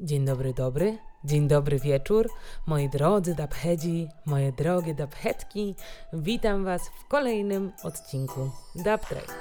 Dzień 0.00 0.24
dobry, 0.24 0.54
dobry. 0.54 0.98
Dzień 1.24 1.48
dobry 1.48 1.78
wieczór. 1.78 2.30
Moi 2.66 2.88
drodzy 2.88 3.34
dabhedzi, 3.34 4.08
moje 4.26 4.52
drogie 4.52 4.94
dabhetki. 4.94 5.74
Witam 6.12 6.64
Was 6.64 6.82
w 7.00 7.08
kolejnym 7.08 7.72
odcinku 7.82 8.50
Track. 8.84 9.34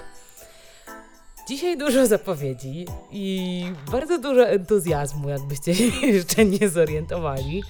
Dzisiaj 1.48 1.78
dużo 1.78 2.08
zapowiedzi 2.08 2.86
i 3.12 3.66
bardzo 3.92 4.18
dużo 4.20 4.48
entuzjazmu, 4.48 5.30
jakbyście 5.30 5.76
się 5.76 5.84
jeszcze 6.08 6.46
nie 6.46 6.70
zorientowali. 6.70 7.64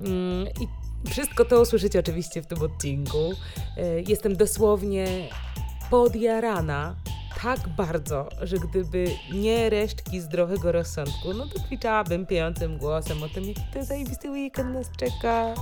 Mm, 0.00 0.46
I 0.60 0.68
wszystko 1.10 1.44
to 1.44 1.60
usłyszycie 1.60 1.98
oczywiście 1.98 2.42
w 2.42 2.46
tym 2.46 2.62
odcinku. 2.62 3.32
E, 3.76 4.00
Jestem 4.00 4.36
dosłownie 4.36 5.28
podjarana 5.92 6.94
tak 7.42 7.68
bardzo, 7.68 8.28
że 8.42 8.56
gdyby 8.56 9.04
nie 9.32 9.70
resztki 9.70 10.20
zdrowego 10.20 10.72
rozsądku, 10.72 11.34
no 11.34 11.46
to 11.46 11.60
kwiczałabym 11.60 12.26
pijącym 12.26 12.78
głosem 12.78 13.22
o 13.22 13.28
tym, 13.28 13.44
jaki 13.44 13.60
to 13.74 13.84
zajebisty 13.84 14.30
weekend 14.30 14.74
nas 14.74 14.90
czeka. 14.96 15.54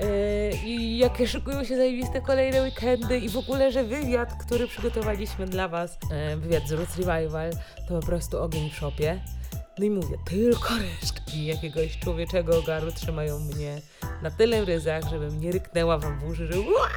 e, 0.00 0.56
I 0.64 0.98
jakie 0.98 1.28
szykują 1.28 1.64
się 1.64 1.76
zajebiste 1.76 2.20
kolejne 2.20 2.62
weekendy 2.62 3.18
i 3.18 3.28
w 3.28 3.36
ogóle, 3.36 3.72
że 3.72 3.84
wywiad, 3.84 4.44
który 4.44 4.68
przygotowaliśmy 4.68 5.46
dla 5.46 5.68
Was, 5.68 5.98
e, 6.10 6.36
wywiad 6.36 6.68
z 6.68 6.72
Roots 6.72 6.96
Revival, 6.96 7.50
to 7.88 8.00
po 8.00 8.06
prostu 8.06 8.38
ogień 8.38 8.70
w 8.70 8.74
szopie. 8.74 9.20
No 9.78 9.84
i 9.84 9.90
mówię, 9.90 10.16
tylko 10.24 10.68
resztki 10.78 11.46
jakiegoś 11.46 11.98
człowieczego 11.98 12.58
ogaru 12.58 12.92
trzymają 12.92 13.38
mnie 13.38 13.80
na 14.22 14.30
tyle 14.30 14.64
ryzach, 14.64 15.04
żebym 15.10 15.40
nie 15.40 15.52
ryknęła 15.52 15.98
wam 15.98 16.18
w 16.18 16.24
uszy, 16.24 16.46
że 16.52 16.60
"Uaa, 16.60 16.88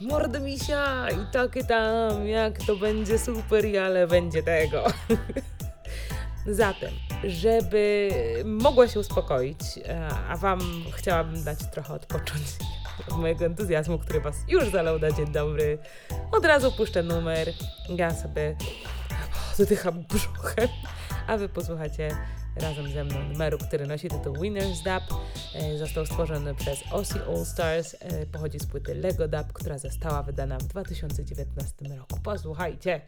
mordę 0.00 0.40
misia 0.40 1.08
i 1.10 1.32
takie 1.32 1.64
tam, 1.64 2.26
jak 2.26 2.58
to 2.66 2.76
będzie 2.76 3.18
super, 3.18 3.64
ale 3.84 4.06
będzie 4.06 4.42
tego. 4.42 4.84
Zatem, 6.46 6.90
żeby 7.24 8.10
mogła 8.44 8.88
się 8.88 9.00
uspokoić, 9.00 9.58
a 10.28 10.36
wam 10.36 10.60
chciałabym 10.96 11.44
dać 11.44 11.58
trochę 11.72 11.94
odpocząć 11.94 12.44
od 13.08 13.16
mojego 13.18 13.44
entuzjazmu, 13.44 13.98
który 13.98 14.20
was 14.20 14.36
już 14.48 14.70
zalał 14.70 14.98
na 14.98 15.12
dzień 15.12 15.26
dobry, 15.32 15.78
od 16.32 16.44
razu 16.44 16.72
puszczę 16.72 17.02
numer, 17.02 17.48
ja 17.88 18.14
sobie 18.14 18.56
oddycham 19.60 20.04
brzuchem, 20.04 20.68
a 21.26 21.36
wy 21.36 21.48
posłuchacie 21.48 22.08
razem 22.56 22.92
ze 22.92 23.04
mną 23.04 23.22
numeru, 23.22 23.58
który 23.58 23.86
nosi 23.86 24.08
tytuł 24.08 24.34
Winner's 24.34 24.82
Dub. 24.84 25.20
E, 25.54 25.78
Został 25.78 26.06
stworzony 26.06 26.54
przez 26.54 26.84
Aussie 26.92 27.18
All 27.28 27.44
Stars, 27.44 27.96
e, 28.00 28.26
pochodzi 28.26 28.58
z 28.58 28.66
płyty 28.66 28.94
Lego 28.94 29.28
Dub, 29.28 29.52
która 29.52 29.78
została 29.78 30.22
wydana 30.22 30.58
w 30.58 30.64
2019 30.64 31.96
roku. 31.96 32.20
Posłuchajcie! 32.22 33.00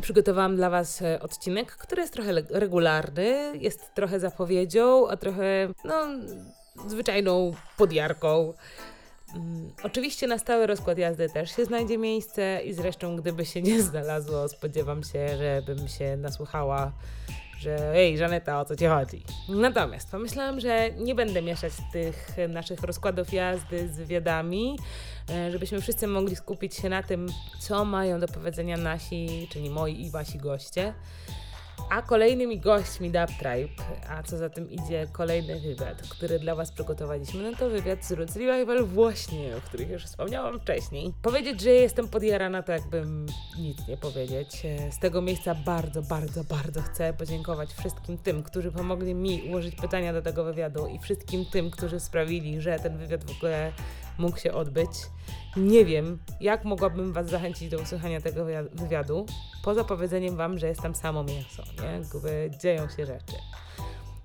Dzisiaj 0.00 0.14
przygotowałam 0.14 0.56
dla 0.56 0.70
Was 0.70 1.02
e, 1.02 1.20
odcinek, 1.20 1.76
który 1.76 2.02
jest 2.02 2.12
trochę 2.12 2.32
regularny, 2.50 3.52
jest 3.54 3.94
trochę 3.94 4.20
zapowiedzią, 4.20 5.08
a 5.08 5.16
trochę, 5.16 5.68
no, 5.84 5.94
zwyczajną 6.88 7.54
podjarką. 7.76 8.54
Um, 9.34 9.72
oczywiście 9.82 10.26
na 10.26 10.38
stały 10.38 10.66
rozkład 10.66 10.98
jazdy 10.98 11.28
też 11.28 11.56
się 11.56 11.64
znajdzie 11.64 11.98
miejsce 11.98 12.60
i 12.64 12.72
zresztą 12.72 13.16
gdyby 13.16 13.46
się 13.46 13.62
nie 13.62 13.82
znalazło, 13.90 14.48
spodziewam 14.48 15.02
się, 15.02 15.36
że 15.36 15.62
bym 15.66 15.88
się 15.88 16.16
nasłuchała 16.16 16.92
że 17.60 17.94
ej, 17.94 18.18
Żaneta, 18.18 18.60
o 18.60 18.64
co 18.64 18.76
ci 18.76 18.86
chodzi? 18.86 19.22
Natomiast 19.48 20.10
pomyślałam, 20.10 20.60
że 20.60 20.90
nie 20.90 21.14
będę 21.14 21.42
mieszać 21.42 21.72
tych 21.92 22.36
naszych 22.48 22.80
rozkładów 22.80 23.32
jazdy 23.32 23.88
z 23.88 23.96
wywiadami, 23.96 24.78
e, 25.30 25.50
żebyśmy 25.50 25.80
wszyscy 25.80 26.06
mogli 26.06 26.36
skupić 26.36 26.74
się 26.74 26.88
na 26.88 27.02
tym, 27.02 27.26
co 27.58 27.84
mają 27.84 28.20
do 28.20 28.28
powiedzenia 28.28 28.76
nasi, 28.76 29.48
czyli 29.50 29.70
moi 29.70 30.00
i 30.02 30.10
wasi 30.10 30.38
goście. 30.38 30.94
A 31.90 32.02
kolejnymi 32.02 32.60
gośćmi 32.60 33.10
Dub 33.10 33.38
Tribe, 33.38 33.82
a 34.08 34.22
co 34.22 34.38
za 34.38 34.50
tym 34.50 34.70
idzie 34.70 35.06
kolejny 35.12 35.60
wywiad, 35.60 36.02
który 36.02 36.38
dla 36.38 36.54
Was 36.54 36.72
przygotowaliśmy, 36.72 37.50
no 37.50 37.56
to 37.56 37.70
wywiad 37.70 38.04
z 38.04 38.12
Roots 38.12 38.36
Revival 38.36 38.84
właśnie, 38.84 39.56
o 39.56 39.60
których 39.60 39.90
już 39.90 40.04
wspomniałam 40.04 40.60
wcześniej. 40.60 41.12
Powiedzieć, 41.22 41.60
że 41.60 41.70
jestem 41.70 42.08
podjarana, 42.08 42.62
to 42.62 42.72
jakbym 42.72 43.26
nic 43.58 43.88
nie 43.88 43.96
powiedzieć. 43.96 44.62
Z 44.90 44.98
tego 44.98 45.22
miejsca 45.22 45.54
bardzo, 45.54 46.02
bardzo, 46.02 46.44
bardzo 46.44 46.82
chcę 46.82 47.12
podziękować 47.12 47.72
wszystkim 47.72 48.18
tym, 48.18 48.42
którzy 48.42 48.72
pomogli 48.72 49.14
mi 49.14 49.42
ułożyć 49.48 49.74
pytania 49.74 50.12
do 50.12 50.22
tego 50.22 50.44
wywiadu 50.44 50.86
i 50.86 50.98
wszystkim 50.98 51.44
tym, 51.52 51.70
którzy 51.70 52.00
sprawili, 52.00 52.60
że 52.60 52.78
ten 52.78 52.98
wywiad 52.98 53.24
w 53.24 53.36
ogóle 53.36 53.72
mógł 54.20 54.38
się 54.38 54.52
odbyć. 54.52 54.90
Nie 55.56 55.84
wiem, 55.84 56.18
jak 56.40 56.64
mogłabym 56.64 57.12
Was 57.12 57.28
zachęcić 57.28 57.68
do 57.68 57.78
usłyszenia 57.78 58.20
tego 58.20 58.44
wywiadu, 58.72 59.26
poza 59.64 59.84
powiedzeniem 59.84 60.36
Wam, 60.36 60.58
że 60.58 60.68
jestem 60.68 60.94
samo 60.94 61.24
mięso, 61.24 61.62
nie? 61.82 61.88
Jakby 61.88 62.50
dzieją 62.62 62.88
się 62.88 63.06
rzeczy. 63.06 63.36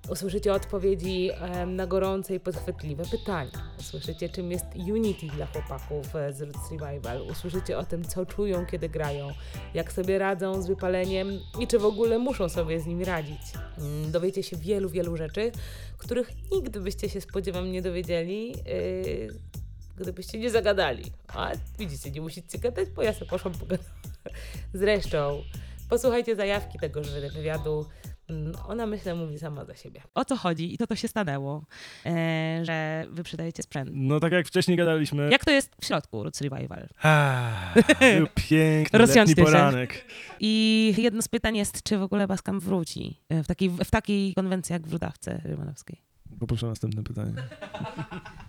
Usłyszycie 0.08 0.52
odpowiedzi 0.52 1.30
na 1.66 1.86
gorące 1.86 2.34
i 2.34 2.40
podchwytliwe 2.40 3.04
pytania. 3.10 3.50
Usłyszycie, 3.80 4.28
czym 4.28 4.50
jest 4.50 4.66
Unity 4.74 5.26
dla 5.26 5.46
chłopaków 5.46 6.16
e, 6.16 6.32
z 6.32 6.42
Roots 6.42 6.70
Revival. 6.70 7.22
Usłyszycie 7.30 7.78
o 7.78 7.84
tym, 7.84 8.04
co 8.04 8.26
czują, 8.26 8.66
kiedy 8.66 8.88
grają, 8.88 9.28
jak 9.74 9.92
sobie 9.92 10.18
radzą 10.18 10.62
z 10.62 10.66
wypaleniem 10.66 11.28
i 11.60 11.66
czy 11.66 11.78
w 11.78 11.84
ogóle 11.84 12.18
muszą 12.18 12.48
sobie 12.48 12.80
z 12.80 12.86
nim 12.86 13.02
radzić. 13.02 13.40
Mm, 13.78 14.12
dowiecie 14.12 14.42
się 14.42 14.56
wielu, 14.56 14.88
wielu 14.88 15.16
rzeczy, 15.16 15.52
których 15.98 16.30
nigdy 16.52 16.80
byście 16.80 17.08
się 17.08 17.20
spodziewam 17.20 17.72
nie 17.72 17.82
dowiedzieli. 17.82 18.54
Gdybyście 19.96 20.38
nie 20.38 20.50
zagadali. 20.50 21.04
A 21.28 21.52
widzicie, 21.78 22.10
nie 22.10 22.20
musicie 22.20 22.58
gadać, 22.58 22.88
bo 22.90 23.02
ja 23.02 23.12
sobie 23.12 23.26
poszłam 23.26 23.54
pogadać. 23.54 23.86
Zresztą, 24.74 25.42
posłuchajcie 25.88 26.36
zajawki 26.36 26.78
tego 26.78 27.02
wywiadu. 27.34 27.86
Mm, 28.28 28.52
ona, 28.68 28.86
myślę, 28.86 29.14
mówi 29.14 29.38
sama 29.38 29.64
za 29.64 29.74
siebie. 29.74 30.02
O 30.14 30.24
co 30.24 30.36
chodzi 30.36 30.74
i 30.74 30.78
to 30.78 30.86
to 30.86 30.96
się 30.96 31.08
stanęło, 31.08 31.64
e, 32.06 32.60
że 32.62 33.06
wy 33.10 33.22
przydajecie 33.22 33.62
sprzęt? 33.62 33.90
No 33.92 34.20
tak 34.20 34.32
jak 34.32 34.46
wcześniej 34.46 34.76
gadaliśmy. 34.76 35.28
Jak 35.30 35.44
to 35.44 35.50
jest 35.50 35.76
w 35.80 35.84
środku 35.84 36.22
Roots 36.22 36.40
Revival? 36.40 36.88
Ah, 37.02 37.74
był 38.00 38.26
piękny 38.48 38.98
letni 38.98 39.34
poranek. 39.34 39.92
Się. 39.92 40.00
I 40.40 40.94
jedno 40.98 41.22
z 41.22 41.28
pytań 41.28 41.56
jest, 41.56 41.82
czy 41.82 41.98
w 41.98 42.02
ogóle 42.02 42.26
Baskam 42.26 42.60
wróci 42.60 43.20
e, 43.28 43.42
w 43.42 43.46
takiej, 43.46 43.70
w 43.70 43.90
takiej 43.90 44.34
konwencji 44.34 44.72
jak 44.72 44.86
w 44.86 44.92
Rudawce 44.92 45.40
Rymanowskiej? 45.44 46.02
Poproszę 46.40 46.66
następne 46.66 47.02
pytanie. 47.02 47.32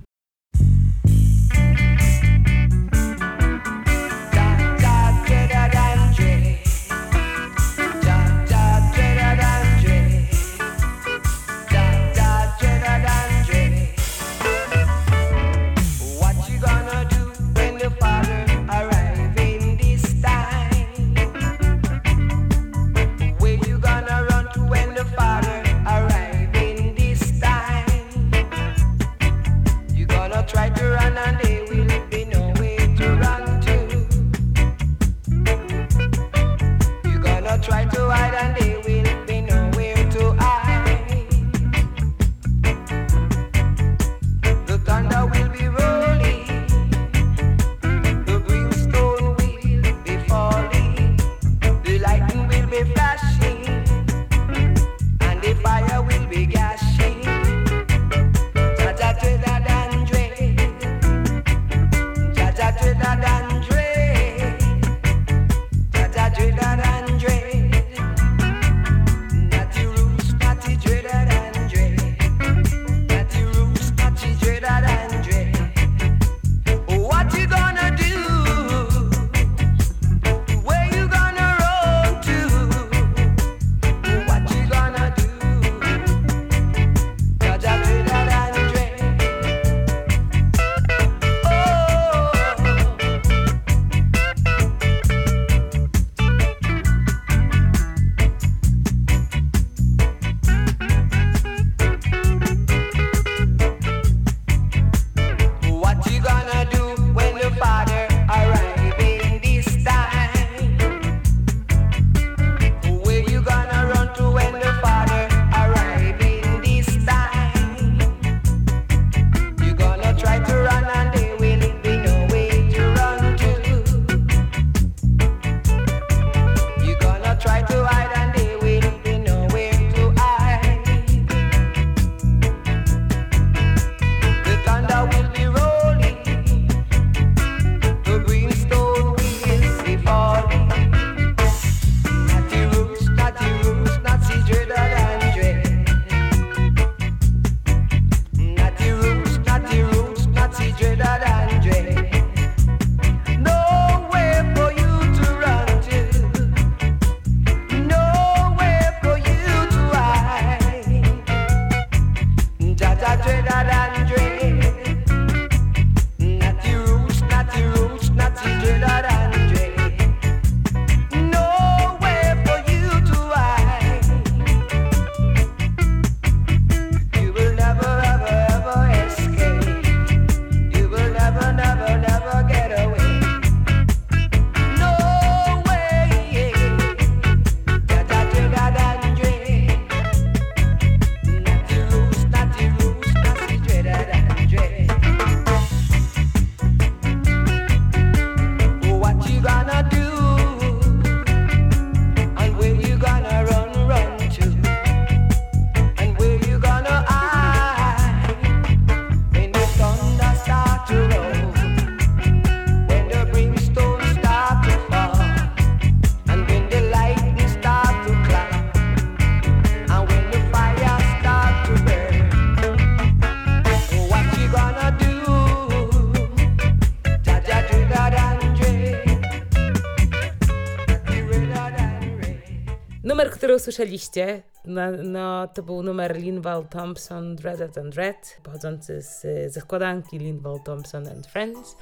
który 233.78 233.88
usłyszeliście, 233.88 234.44
no, 234.66 234.82
no, 235.04 235.48
to 235.48 235.64
był 235.64 235.84
numer 235.84 236.16
Linval 236.16 236.68
Thompson 236.68 237.36
Dreaded 237.36 237.78
and 237.78 237.96
Red, 237.96 238.38
pochodzący 238.44 239.02
z, 239.02 239.22
ze 239.54 239.62
składanki 239.62 240.20
Linval 240.20 240.60
Thompson 240.66 241.08
and 241.08 241.28
Friends, 241.28 241.78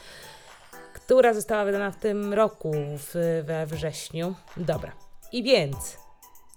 która 0.93 1.33
została 1.33 1.65
wydana 1.65 1.91
w 1.91 1.99
tym 1.99 2.33
roku, 2.33 2.73
w, 2.97 3.43
we 3.45 3.65
wrześniu. 3.65 4.35
Dobra. 4.57 4.91
I 5.31 5.43
więc 5.43 5.97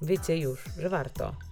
wiecie 0.02 0.38
już, 0.38 0.64
że 0.78 0.88
warto. 0.88 1.47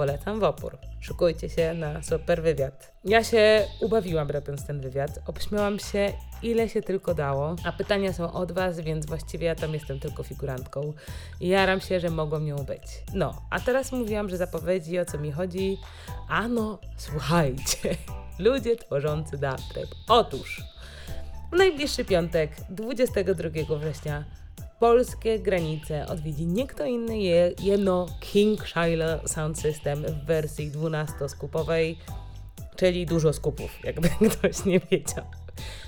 Polecam 0.00 0.40
w 0.40 0.44
opór. 0.44 0.78
Szykujcie 1.00 1.48
się 1.48 1.74
na 1.74 2.02
super 2.02 2.42
wywiad. 2.42 2.92
Ja 3.04 3.24
się 3.24 3.66
ubawiłam 3.80 4.30
robiąc 4.30 4.66
ten 4.66 4.80
wywiad. 4.80 5.10
Obśmiałam 5.26 5.78
się 5.78 6.12
ile 6.42 6.68
się 6.68 6.82
tylko 6.82 7.14
dało. 7.14 7.56
A 7.64 7.72
pytania 7.72 8.12
są 8.12 8.32
od 8.32 8.52
Was, 8.52 8.80
więc 8.80 9.06
właściwie 9.06 9.46
ja 9.46 9.54
tam 9.54 9.74
jestem 9.74 10.00
tylko 10.00 10.22
figurantką. 10.22 10.92
I 11.40 11.48
jaram 11.48 11.80
się, 11.80 12.00
że 12.00 12.10
mogą 12.10 12.40
nią 12.40 12.56
być. 12.56 12.82
No, 13.14 13.42
a 13.50 13.60
teraz 13.60 13.92
mówiłam, 13.92 14.28
że 14.28 14.36
zapowiedzi 14.36 14.98
o 14.98 15.04
co 15.04 15.18
mi 15.18 15.32
chodzi. 15.32 15.78
Ano, 16.28 16.78
słuchajcie. 16.96 17.96
Ludzie 18.38 18.76
tworzący 18.76 19.30
Dubtrap. 19.32 19.90
Otóż 20.08 20.62
w 21.52 21.56
najbliższy 21.56 22.04
piątek, 22.04 22.50
22 22.70 23.78
września, 23.78 24.24
polskie 24.80 25.38
granice 25.38 26.06
odwiedzi 26.06 26.46
nie 26.46 26.66
kto 26.66 26.84
inny, 26.84 27.18
je, 27.18 27.52
jeno 27.62 28.06
King 28.20 28.66
Shiloh 28.66 29.28
Sound 29.28 29.58
System 29.58 30.02
w 30.02 30.26
wersji 30.26 30.70
12-skupowej, 30.70 31.96
czyli 32.76 33.06
dużo 33.06 33.32
skupów, 33.32 33.84
jakby 33.84 34.08
ktoś 34.30 34.64
nie 34.64 34.80
wiedział. 34.80 35.24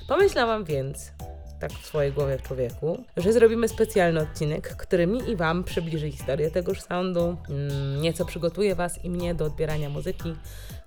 Pomyślałam 0.08 0.64
więc, 0.64 1.12
tak 1.60 1.72
w 1.72 1.86
swojej 1.86 2.12
głowie 2.12 2.38
człowieku, 2.38 3.04
że 3.16 3.32
zrobimy 3.32 3.68
specjalny 3.68 4.20
odcinek, 4.20 4.76
który 4.76 5.06
mi 5.06 5.30
i 5.30 5.36
Wam 5.36 5.64
przybliży 5.64 6.10
historię 6.10 6.50
tegoż 6.50 6.80
soundu, 6.80 7.36
mm, 7.48 8.00
nieco 8.00 8.24
przygotuje 8.24 8.74
Was 8.74 9.04
i 9.04 9.10
mnie 9.10 9.34
do 9.34 9.44
odbierania 9.44 9.88
muzyki, 9.88 10.34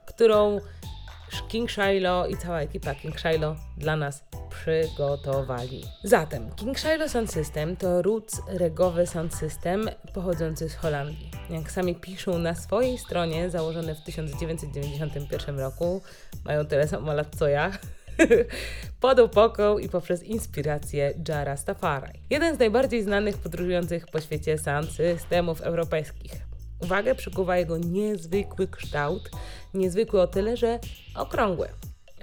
którą 0.05 0.59
King 1.41 1.71
Shiloh 1.71 2.29
i 2.29 2.37
cała 2.37 2.61
ekipa 2.61 2.95
King 2.95 3.19
Shiloh 3.19 3.57
dla 3.77 3.95
nas 3.95 4.23
przygotowali. 4.49 5.83
Zatem 6.03 6.51
King 6.55 6.79
Shiloh 6.79 7.09
Sound 7.09 7.31
System 7.31 7.75
to 7.75 8.01
roots 8.01 8.41
regowy 8.47 9.07
sound 9.07 9.35
system 9.35 9.89
pochodzący 10.13 10.69
z 10.69 10.75
Holandii. 10.75 11.31
Jak 11.49 11.71
sami 11.71 11.95
piszą 11.95 12.37
na 12.37 12.55
swojej 12.55 12.97
stronie, 12.97 13.49
założone 13.49 13.95
w 13.95 14.01
1991 14.01 15.59
roku, 15.59 16.01
mają 16.45 16.65
tyle 16.65 16.87
samo 16.87 17.13
lat 17.13 17.35
co 17.35 17.47
ja, 17.47 17.71
pod 19.01 19.19
opoką 19.19 19.77
i 19.77 19.89
poprzez 19.89 20.23
inspirację 20.23 21.13
Jara 21.27 21.57
Stafari. 21.57 22.19
Jeden 22.29 22.55
z 22.55 22.59
najbardziej 22.59 23.03
znanych 23.03 23.37
podróżujących 23.37 24.05
po 24.07 24.21
świecie 24.21 24.57
sound 24.57 24.91
systemów 24.91 25.61
europejskich. 25.61 26.54
Uwagę 26.85 27.15
przykuwa 27.15 27.57
jego 27.57 27.77
niezwykły 27.77 28.67
kształt, 28.67 29.29
niezwykły 29.73 30.21
o 30.21 30.27
tyle, 30.27 30.57
że 30.57 30.79
okrągły. 31.15 31.69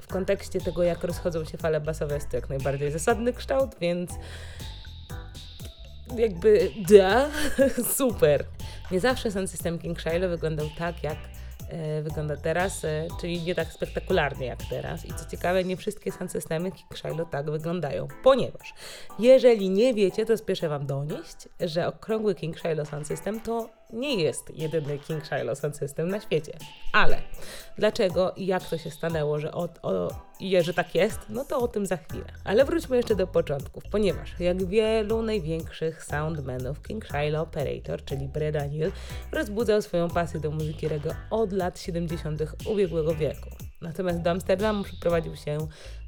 W 0.03 0.07
kontekście 0.07 0.61
tego, 0.61 0.83
jak 0.83 1.05
rozchodzą 1.05 1.45
się 1.45 1.59
fale 1.59 1.81
basowe, 1.81 2.15
jest 2.15 2.29
to 2.31 2.37
jak 2.37 2.49
najbardziej 2.49 2.91
zasadny 2.91 3.33
kształt, 3.33 3.71
więc 3.81 4.11
jakby 6.17 6.71
da, 6.89 7.29
super. 7.99 8.45
Nie 8.91 9.01
zawsze 9.01 9.31
sound 9.31 9.51
system 9.51 9.79
King 9.79 10.01
Shiloh 10.01 10.31
wyglądał 10.31 10.67
tak, 10.79 11.03
jak 11.03 11.19
E, 11.73 12.03
wygląda 12.03 12.37
teraz, 12.37 12.85
e, 12.85 13.09
czyli 13.21 13.43
nie 13.43 13.55
tak 13.55 13.73
spektakularnie 13.73 14.47
jak 14.47 14.59
teraz. 14.71 15.05
I 15.07 15.15
co 15.15 15.31
ciekawe, 15.31 15.65
nie 15.65 15.77
wszystkie 15.77 16.13
sound 16.13 16.33
systemy 16.33 16.73
King 16.73 16.99
Shiloh 16.99 17.31
tak 17.31 17.51
wyglądają, 17.51 18.09
ponieważ 18.23 18.75
jeżeli 19.19 19.71
nie 19.71 19.95
wiecie, 19.95 20.27
to 20.27 20.37
spieszę 20.37 20.69
Wam 20.69 20.87
donieść, 20.87 21.49
że 21.61 21.87
okrągły 21.87 22.35
King 22.35 22.59
Shiloh 22.59 22.89
Sound 22.89 23.07
System 23.07 23.41
to 23.41 23.69
nie 23.93 24.15
jest 24.15 24.51
jedyny 24.55 24.99
King 24.99 25.27
Shiloh 25.27 25.59
Sound 25.59 25.77
System 25.77 26.09
na 26.09 26.21
świecie. 26.21 26.53
Ale 26.93 27.23
dlaczego 27.79 28.33
i 28.37 28.47
jak 28.47 28.69
to 28.69 28.79
się 28.79 28.91
stanęło, 28.91 29.39
że, 29.39 29.53
o, 29.53 29.69
o, 29.83 30.09
że 30.61 30.75
tak 30.75 30.95
jest, 30.95 31.19
no 31.29 31.45
to 31.45 31.59
o 31.59 31.69
tym 31.69 31.87
za 31.87 31.97
chwilę. 31.97 32.25
Ale 32.45 32.65
wróćmy 32.65 32.97
jeszcze 32.97 33.17
do 33.17 33.27
początków, 33.27 33.85
ponieważ 33.91 34.41
jak 34.41 34.65
wielu 34.65 35.23
największych 35.23 36.05
soundmenów, 36.05 36.83
King 36.83 37.07
Shiloh 37.07 37.43
Operator, 37.43 38.05
czyli 38.05 38.29
Brad 38.29 38.55
Daniel, 38.55 38.93
rozbudzał 39.33 39.83
swoją 39.83 40.09
pasję 40.09 40.41
do 40.41 40.51
muzyki 40.51 40.89
reggae 40.89 41.15
od 41.31 41.53
lat 41.53 41.81
70. 41.81 42.43
ubiegłego 42.67 43.15
wieku. 43.15 43.72
Natomiast 43.83 44.21
do 44.21 44.31
Amsterdamu 44.31 44.85
przeprowadził 44.85 45.37
się 45.37 45.59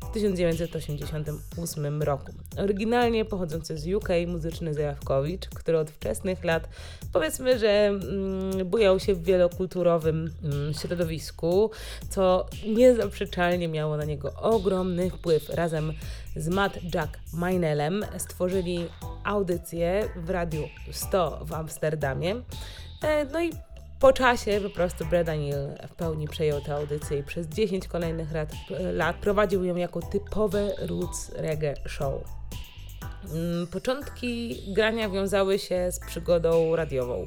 w 0.02 0.12
1988 0.12 2.02
roku. 2.02 2.32
Oryginalnie 2.56 3.24
pochodzący 3.24 3.78
z 3.78 3.94
UK 3.94 4.08
muzyczny 4.26 4.74
Zajawkowicz, 4.74 5.48
który 5.48 5.78
od 5.78 5.90
wczesnych 5.90 6.44
lat 6.44 6.68
powiedzmy, 7.12 7.58
że 7.58 7.68
mm, 7.68 8.68
bujał 8.68 9.00
się 9.00 9.14
w 9.14 9.22
wielokulturowym 9.22 10.34
mm, 10.44 10.74
środowisku, 10.74 11.70
co 12.08 12.46
niezaprzeczalnie 12.66 13.68
miało 13.68 13.96
na 13.96 14.04
niego 14.04 14.32
ogromny 14.34 15.10
wpływ. 15.10 15.48
Razem 15.48 15.92
z 16.36 16.48
Matt 16.48 16.78
Jack 16.94 17.18
Mainelem 17.32 18.04
stworzyli 18.18 18.86
audycję 19.24 20.08
w 20.16 20.30
Radiu 20.30 20.68
100 20.92 21.44
w 21.44 21.52
Amsterdamie. 21.52 22.42
E, 23.02 23.24
no 23.24 23.42
i 23.42 23.50
po 24.00 24.12
czasie 24.12 24.60
po 24.60 24.70
prostu 24.70 25.04
Brad 25.04 25.26
Daniel 25.26 25.78
w 25.88 25.94
pełni 25.94 26.28
przejął 26.28 26.60
tę 26.60 26.74
audycję 26.74 27.18
i 27.18 27.22
przez 27.22 27.46
10 27.46 27.88
kolejnych 27.88 28.32
lat, 28.32 28.52
lat 28.92 29.16
prowadził 29.16 29.64
ją 29.64 29.76
jako 29.76 30.00
typowe 30.02 30.72
roots 30.78 31.30
reggae 31.34 31.74
show. 31.86 32.14
Mm, 33.32 33.66
początki 33.66 34.56
grania 34.72 35.08
wiązały 35.08 35.58
się 35.58 35.92
z 35.92 36.00
przygodą 36.00 36.76
radiową. 36.76 37.26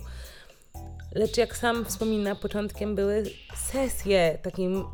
Lecz 1.16 1.38
jak 1.38 1.58
sam 1.58 1.86
wspomina, 1.86 2.36
początkiem 2.36 2.96
były 2.96 3.24
sesje, 3.56 4.38
takim, 4.42 4.86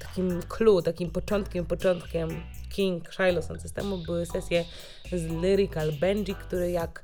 takim 0.00 0.42
clue, 0.48 0.82
takim 0.82 1.10
początkiem, 1.10 1.66
początkiem 1.66 2.42
King 2.72 3.12
Shiloh 3.12 3.44
Sound 3.44 3.62
Systemu 3.62 3.98
były 3.98 4.26
sesje 4.26 4.64
z 5.12 5.42
Lyrical 5.42 5.92
Benji, 5.92 6.34
który 6.34 6.70
jak 6.70 7.02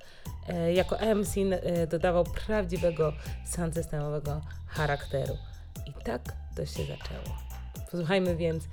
E, 0.48 0.72
jako 0.72 0.96
MC 1.14 1.36
e, 1.36 1.86
dodawał 1.86 2.24
prawdziwego 2.24 3.12
sound 3.44 3.74
systemowego 3.74 4.40
charakteru. 4.66 5.38
I 5.86 5.92
tak 6.04 6.22
to 6.56 6.66
się 6.66 6.82
zaczęło. 6.82 7.36
Posłuchajmy 7.90 8.36
więc 8.36 8.64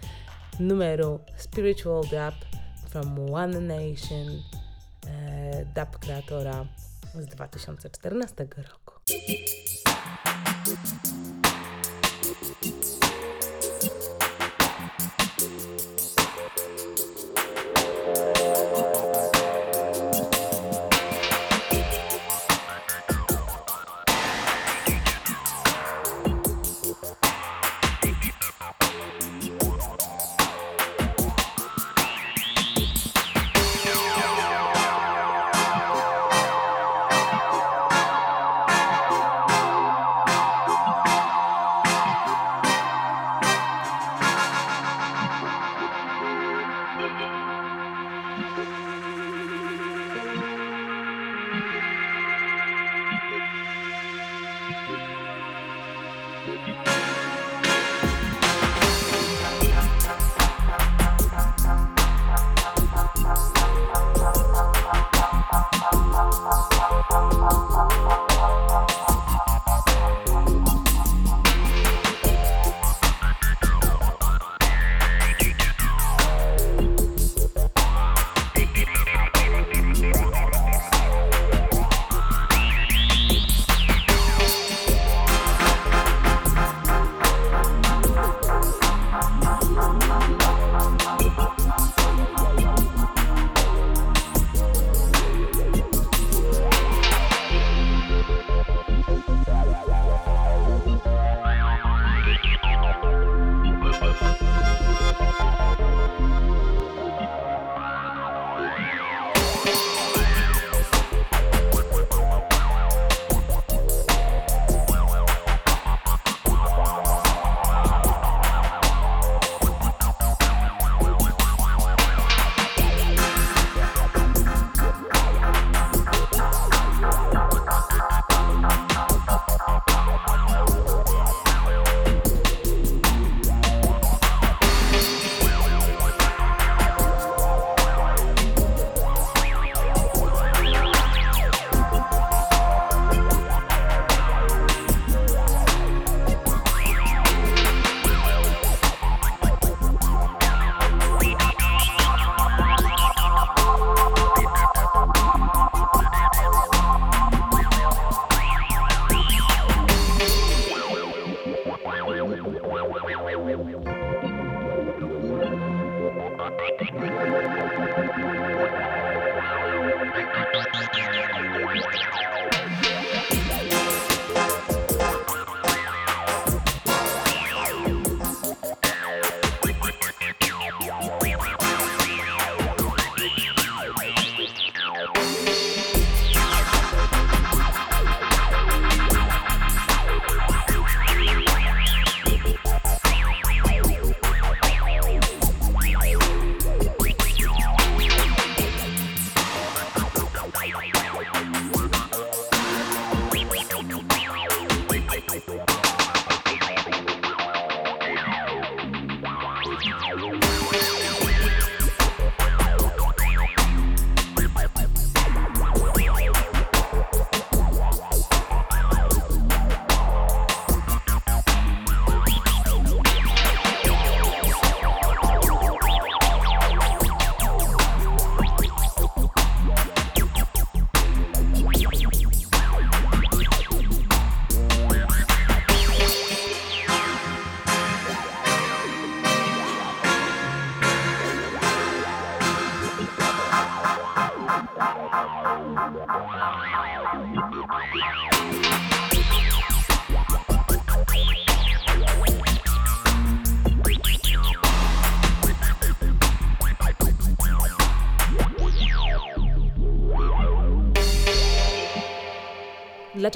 numeru 0.60 1.20
Spiritual 1.38 2.02
Dub 2.02 2.46
from 2.90 3.34
One 3.34 3.62
Nation 3.62 4.42
e, 5.08 5.66
dub 5.66 6.00
kreatora 6.00 6.66
z 7.16 7.26
2014 7.26 8.48
roku. 8.58 8.96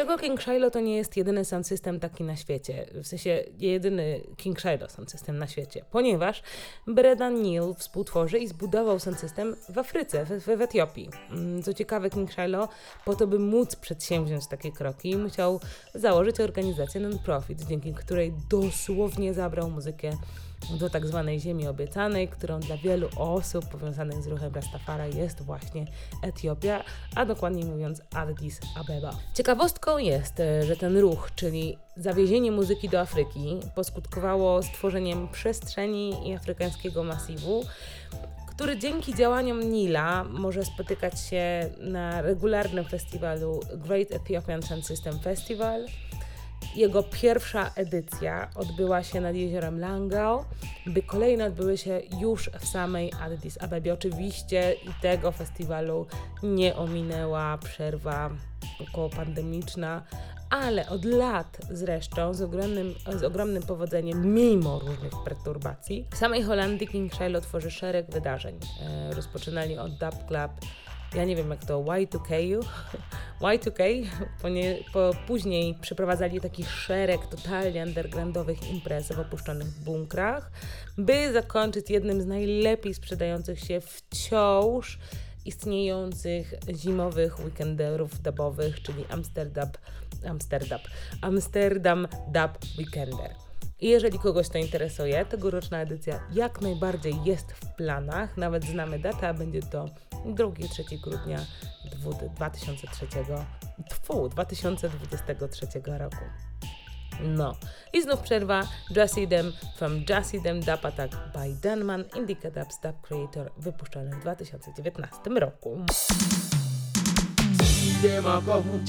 Dlaczego 0.09 0.27
King 0.27 0.41
Shiloh 0.41 0.73
to 0.73 0.79
nie 0.79 0.95
jest 0.95 1.17
jedyny 1.17 1.45
sound 1.45 1.67
system 1.67 1.99
taki 1.99 2.23
na 2.23 2.35
świecie? 2.35 2.85
W 3.03 3.07
sensie 3.07 3.43
jedyny 3.59 4.21
King 4.37 4.59
Shiloh 4.59 4.91
sound 4.91 5.11
system 5.11 5.37
na 5.37 5.47
świecie. 5.47 5.85
Ponieważ 5.91 6.43
Bredan 6.87 7.41
Neal 7.41 7.75
współtworzy 7.77 8.39
i 8.39 8.47
zbudował 8.47 8.99
sound 8.99 9.19
system 9.19 9.55
w 9.69 9.77
Afryce, 9.77 10.25
w, 10.25 10.45
w 10.57 10.61
Etiopii. 10.61 11.09
Mm, 11.31 11.63
co 11.63 11.73
ciekawe, 11.73 12.09
King 12.09 12.31
Shiloh 12.31 12.69
po 13.05 13.15
to, 13.15 13.27
by 13.27 13.39
móc 13.39 13.75
przedsięwziąć 13.75 14.47
takie 14.47 14.71
kroki, 14.71 15.17
musiał 15.17 15.59
założyć 15.95 16.39
organizację 16.39 17.01
non-profit, 17.01 17.61
dzięki 17.61 17.93
której 17.93 18.33
dosłownie 18.49 19.33
zabrał 19.33 19.69
muzykę 19.69 20.11
do 20.79 20.89
tak 20.89 21.07
zwanej 21.07 21.39
ziemi 21.39 21.67
obiecanej, 21.67 22.27
którą 22.27 22.59
dla 22.59 22.77
wielu 22.77 23.09
osób 23.17 23.65
powiązanych 23.65 24.23
z 24.23 24.27
ruchem 24.27 24.53
Rastafara 24.53 25.07
jest 25.07 25.41
właśnie 25.41 25.85
Etiopia, 26.23 26.83
a 27.15 27.25
dokładniej 27.25 27.65
mówiąc 27.65 28.01
Addis 28.15 28.59
Abeba. 28.75 29.15
Ciekawostką 29.33 29.97
jest, 29.97 30.39
e, 30.39 30.63
że 30.63 30.75
ten 30.75 30.97
ruch, 30.97 31.29
czyli 31.35 31.77
zawiezienie 31.97 32.51
muzyki 32.51 32.89
do 32.89 32.99
Afryki, 32.99 33.59
poskutkowało 33.75 34.63
stworzeniem 34.63 35.27
przestrzeni 35.27 36.29
i 36.29 36.33
afrykańskiego 36.33 37.03
masiwu, 37.03 37.63
który 38.47 38.77
dzięki 38.77 39.15
działaniom 39.15 39.71
Nila 39.71 40.23
może 40.23 40.65
spotykać 40.65 41.21
się 41.21 41.69
na 41.77 42.21
regularnym 42.21 42.85
festiwalu 42.85 43.59
Great 43.75 44.11
Ethiopian 44.11 44.63
Sound 44.63 44.85
System 44.85 45.19
Festival 45.19 45.85
jego 46.75 47.03
pierwsza 47.03 47.71
edycja 47.75 48.49
odbyła 48.55 49.03
się 49.03 49.21
nad 49.21 49.35
jeziorem 49.35 49.79
Langao, 49.79 50.45
by 50.87 51.01
kolejne 51.01 51.45
odbyły 51.45 51.77
się 51.77 52.01
już 52.19 52.49
w 52.59 52.65
samej 52.65 53.11
Addis 53.21 53.57
Abebie. 53.61 53.93
Oczywiście 53.93 54.73
i 54.73 55.01
tego 55.01 55.31
festiwalu 55.31 56.07
nie 56.43 56.75
ominęła 56.75 57.57
przerwa 57.57 58.29
około 58.89 59.09
pandemiczna, 59.09 60.03
ale 60.49 60.89
od 60.89 61.05
lat 61.05 61.57
zresztą 61.71 62.33
z 62.33 62.41
ogromnym, 62.41 62.95
z 63.15 63.23
ogromnym 63.23 63.63
powodzeniem, 63.63 64.33
mimo 64.33 64.79
różnych 64.79 65.13
perturbacji, 65.25 66.05
w 66.11 66.17
samej 66.17 66.43
Holandii 66.43 66.87
King 66.87 67.13
Shiloh 67.13 67.43
tworzy 67.43 67.71
szereg 67.71 68.11
wydarzeń. 68.11 68.59
E, 68.81 69.13
rozpoczynali 69.13 69.77
od 69.77 69.91
Dub 69.91 70.27
Club, 70.27 70.51
ja 71.15 71.25
nie 71.25 71.35
wiem 71.35 71.49
jak 71.49 71.65
to, 71.65 71.79
Y2K, 71.79 72.59
Y2K, 73.41 74.05
po, 74.93 75.11
później 75.27 75.75
przeprowadzali 75.81 76.41
taki 76.41 76.63
szereg 76.63 77.27
totalnie 77.27 77.83
undergroundowych 77.83 78.71
imprez 78.71 79.07
w 79.07 79.19
opuszczonych 79.19 79.67
bunkrach, 79.67 80.51
by 80.97 81.33
zakończyć 81.33 81.89
jednym 81.89 82.21
z 82.21 82.25
najlepiej 82.25 82.93
sprzedających 82.93 83.59
się 83.59 83.81
wciąż 83.81 84.99
istniejących 85.45 86.53
zimowych 86.75 87.39
weekenderów 87.39 88.21
dubowych, 88.21 88.81
czyli 88.81 89.05
Amsterdam, 89.09 89.69
Amsterdam, 90.25 90.79
Amsterdam 91.21 92.07
Dub 92.27 92.77
Weekender. 92.77 93.48
I 93.81 93.89
jeżeli 93.89 94.19
kogoś 94.19 94.49
to 94.49 94.57
interesuje, 94.57 95.25
tegoroczna 95.25 95.81
edycja 95.81 96.19
jak 96.31 96.61
najbardziej 96.61 97.15
jest 97.25 97.51
w 97.51 97.75
planach, 97.75 98.37
nawet 98.37 98.65
znamy 98.65 98.99
datę, 98.99 99.29
a 99.29 99.33
będzie 99.33 99.61
to 99.61 99.85
2-3 100.25 101.01
grudnia 101.03 101.39
2003, 102.35 103.07
tfu, 103.89 104.29
2023 104.29 105.67
roku. 105.85 106.25
No. 107.23 107.55
I 107.93 108.01
znów 108.01 108.19
przerwa 108.19 108.67
Jasidem 108.95 109.53
from 109.75 110.03
Jasidem 110.09 110.59
Dub 110.59 110.85
Attack 110.85 111.15
by 111.33 111.55
Denman, 111.61 112.03
Indica 112.17 112.51
Dub 112.51 112.67
Dub 112.83 113.01
Creator, 113.01 113.51
wypuszczony 113.57 114.15
w 114.15 114.19
2019 114.21 115.29
roku. 115.29 115.85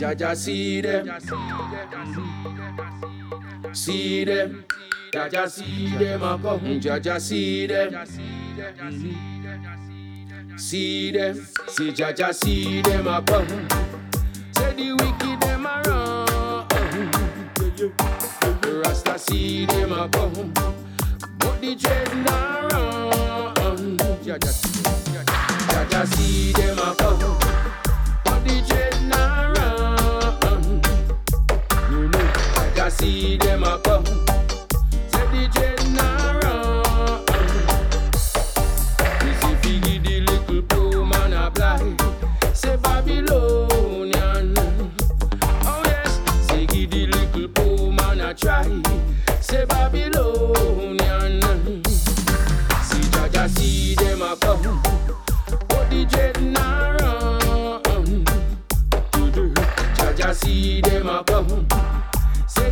Jaja 0.01 0.35
see 3.75 4.25
them, 4.25 4.25
see 4.25 4.25
them, 4.25 4.65
Jaja 5.13 5.49
see 5.51 5.97
them 5.97 6.23
a 6.23 6.39
come, 6.39 6.81
Jaja 6.81 7.21
see 7.21 7.67
them. 7.67 8.07
See 10.57 11.11
them, 11.11 11.47
see 11.69 11.91
Jaja, 11.93 12.35
see 12.35 12.83
them 12.83 13.07
a 13.07 13.23
come. 13.23 13.69
Say 14.53 14.75
the 14.75 14.93
wicked 14.93 15.41
them 15.41 15.67
a 15.67 15.83
run. 15.87 16.27
Rasta 18.83 19.19
see 19.19 19.67
them 19.67 19.93
a 19.93 20.09
come, 20.09 20.53
but 21.39 21.61
the 21.61 21.75
dread 21.75 22.17
not 22.25 22.73
run. 22.73 23.97
Jaja, 24.23 24.53
Jaja 25.69 26.07
see 26.15 26.53
them 26.53 26.79
a 26.79 26.95
come, 26.97 27.39
but 28.25 28.45
the 28.45 28.63
dread 28.69 28.90
see 33.01 33.39
them 33.39 33.65
a 33.65 33.79
come. 33.79 34.30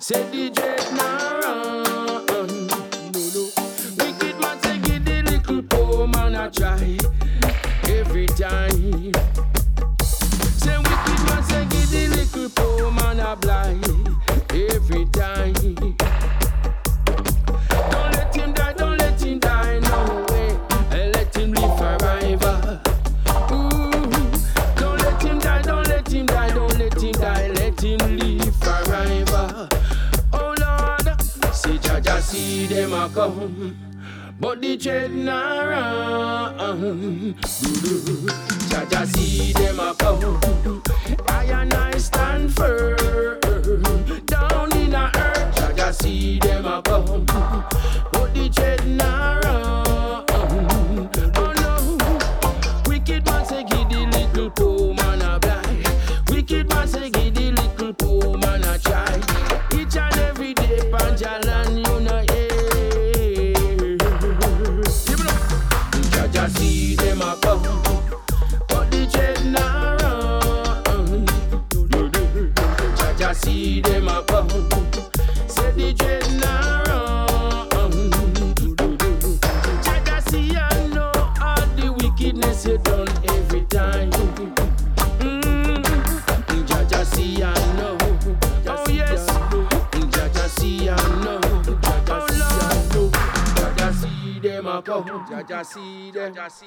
say 0.00 0.22
the 0.30 0.50
dread 0.50 0.80
now 0.96 1.15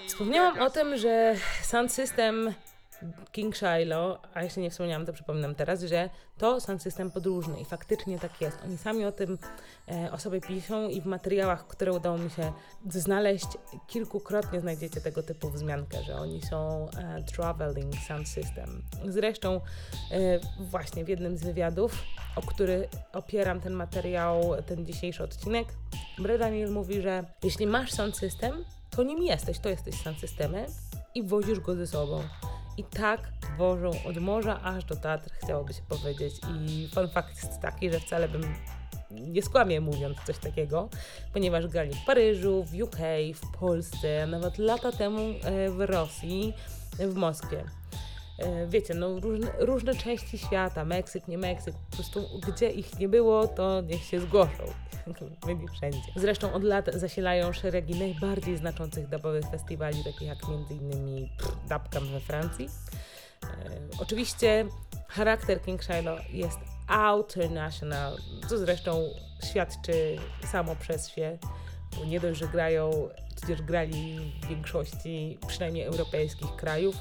Wspomniałam 0.07 0.59
o 0.59 0.69
tym, 0.69 0.97
że 0.97 1.35
Sound 1.63 1.91
System 1.91 2.53
King 3.31 3.55
Shiloh, 3.55 4.19
a 4.33 4.43
jeśli 4.43 4.61
nie 4.61 4.69
wspomniałam, 4.69 5.05
to 5.05 5.13
przypominam 5.13 5.55
teraz, 5.55 5.83
że 5.83 6.09
to 6.37 6.61
sound 6.61 6.81
system 6.81 7.11
podróżny 7.11 7.59
i 7.59 7.65
faktycznie 7.65 8.19
tak 8.19 8.41
jest. 8.41 8.57
Oni 8.63 8.77
sami 8.77 9.05
o 9.05 9.11
tym 9.11 9.37
e, 9.87 10.11
o 10.11 10.17
sobie 10.17 10.41
piszą 10.41 10.89
i 10.89 11.01
w 11.01 11.05
materiałach, 11.05 11.67
które 11.67 11.93
udało 11.93 12.17
mi 12.17 12.29
się 12.29 12.51
znaleźć, 12.89 13.47
kilkukrotnie 13.87 14.61
znajdziecie 14.61 15.01
tego 15.01 15.23
typu 15.23 15.49
wzmiankę, 15.49 16.03
że 16.03 16.15
oni 16.15 16.41
są 16.41 16.89
e, 16.89 17.23
traveling 17.23 17.95
sound 18.07 18.27
system. 18.27 18.83
Zresztą 19.05 19.61
e, 20.11 20.39
właśnie 20.59 21.05
w 21.05 21.07
jednym 21.07 21.37
z 21.37 21.43
wywiadów, 21.43 22.03
o 22.35 22.41
który 22.41 22.89
opieram 23.13 23.61
ten 23.61 23.73
materiał, 23.73 24.55
ten 24.65 24.85
dzisiejszy 24.85 25.23
odcinek, 25.23 25.67
Brad 26.17 26.39
Daniel 26.39 26.71
mówi, 26.71 27.01
że 27.01 27.23
jeśli 27.43 27.67
masz 27.67 27.91
sound 27.91 28.17
system, 28.17 28.65
to 28.89 29.03
nim 29.03 29.23
jesteś, 29.23 29.59
to 29.59 29.69
jesteś 29.69 29.95
sound 29.95 30.19
systemem 30.19 30.65
i 31.15 31.23
wozisz 31.23 31.59
go 31.59 31.75
ze 31.75 31.87
sobą. 31.87 32.23
I 32.77 32.83
tak 32.83 33.31
wożą 33.57 33.91
od 34.05 34.17
morza 34.17 34.61
aż 34.61 34.85
do 34.85 34.95
Tatr, 34.95 35.29
chciałoby 35.43 35.73
się 35.73 35.81
powiedzieć. 35.89 36.33
I 36.53 36.87
fun 36.93 37.09
fact 37.09 37.43
jest 37.43 37.59
taki, 37.61 37.91
że 37.91 37.99
wcale 37.99 38.27
bym 38.27 38.41
nie 39.11 39.41
skłamię 39.41 39.81
mówiąc 39.81 40.17
coś 40.27 40.37
takiego, 40.37 40.89
ponieważ 41.33 41.67
grali 41.67 41.93
w 41.93 42.05
Paryżu, 42.05 42.63
w 42.63 42.81
UK, 42.81 42.97
w 43.35 43.57
Polsce, 43.59 44.27
nawet 44.27 44.57
lata 44.57 44.91
temu 44.91 45.19
e, 45.19 45.69
w 45.69 45.79
Rosji, 45.79 46.53
w 46.99 47.15
Moskwie. 47.15 47.78
E, 48.39 48.67
Wiecie, 48.67 48.93
no 48.93 49.19
różne, 49.19 49.51
różne 49.59 49.95
części 49.95 50.37
świata, 50.37 50.85
Meksyk, 50.85 51.27
nie 51.27 51.37
Meksyk, 51.37 51.75
po 51.89 51.95
prostu 51.95 52.25
gdzie 52.47 52.69
ich 52.69 52.99
nie 52.99 53.09
było, 53.09 53.47
to 53.47 53.81
niech 53.81 54.03
się 54.03 54.19
zgłoszą. 54.19 54.63
Byli 55.45 55.67
wszędzie. 55.67 56.11
Zresztą 56.15 56.53
od 56.53 56.63
lat 56.63 56.89
zasilają 56.93 57.53
szeregi 57.53 57.99
najbardziej 57.99 58.57
znaczących 58.57 59.07
dubowych 59.07 59.45
festiwali, 59.51 60.03
takich 60.03 60.27
jak 60.27 60.37
m.in. 60.49 61.29
Dubcamp 61.69 62.11
we 62.11 62.19
Francji. 62.19 62.69
E, 63.43 63.47
oczywiście 63.99 64.65
charakter 65.07 65.61
King 65.61 65.83
Shiloh 65.83 66.33
jest 66.33 66.59
international, 67.27 68.17
co 68.49 68.57
zresztą 68.57 69.09
świadczy 69.51 70.15
samo 70.51 70.75
przez 70.75 71.09
się, 71.09 71.37
bo 71.97 72.05
nie 72.05 72.19
dość, 72.19 72.39
że 72.39 72.47
grają, 72.47 73.09
przecież 73.35 73.61
grali 73.61 74.33
w 74.43 74.47
większości 74.47 75.37
przynajmniej 75.47 75.83
europejskich 75.83 76.55
krajów, 76.55 76.95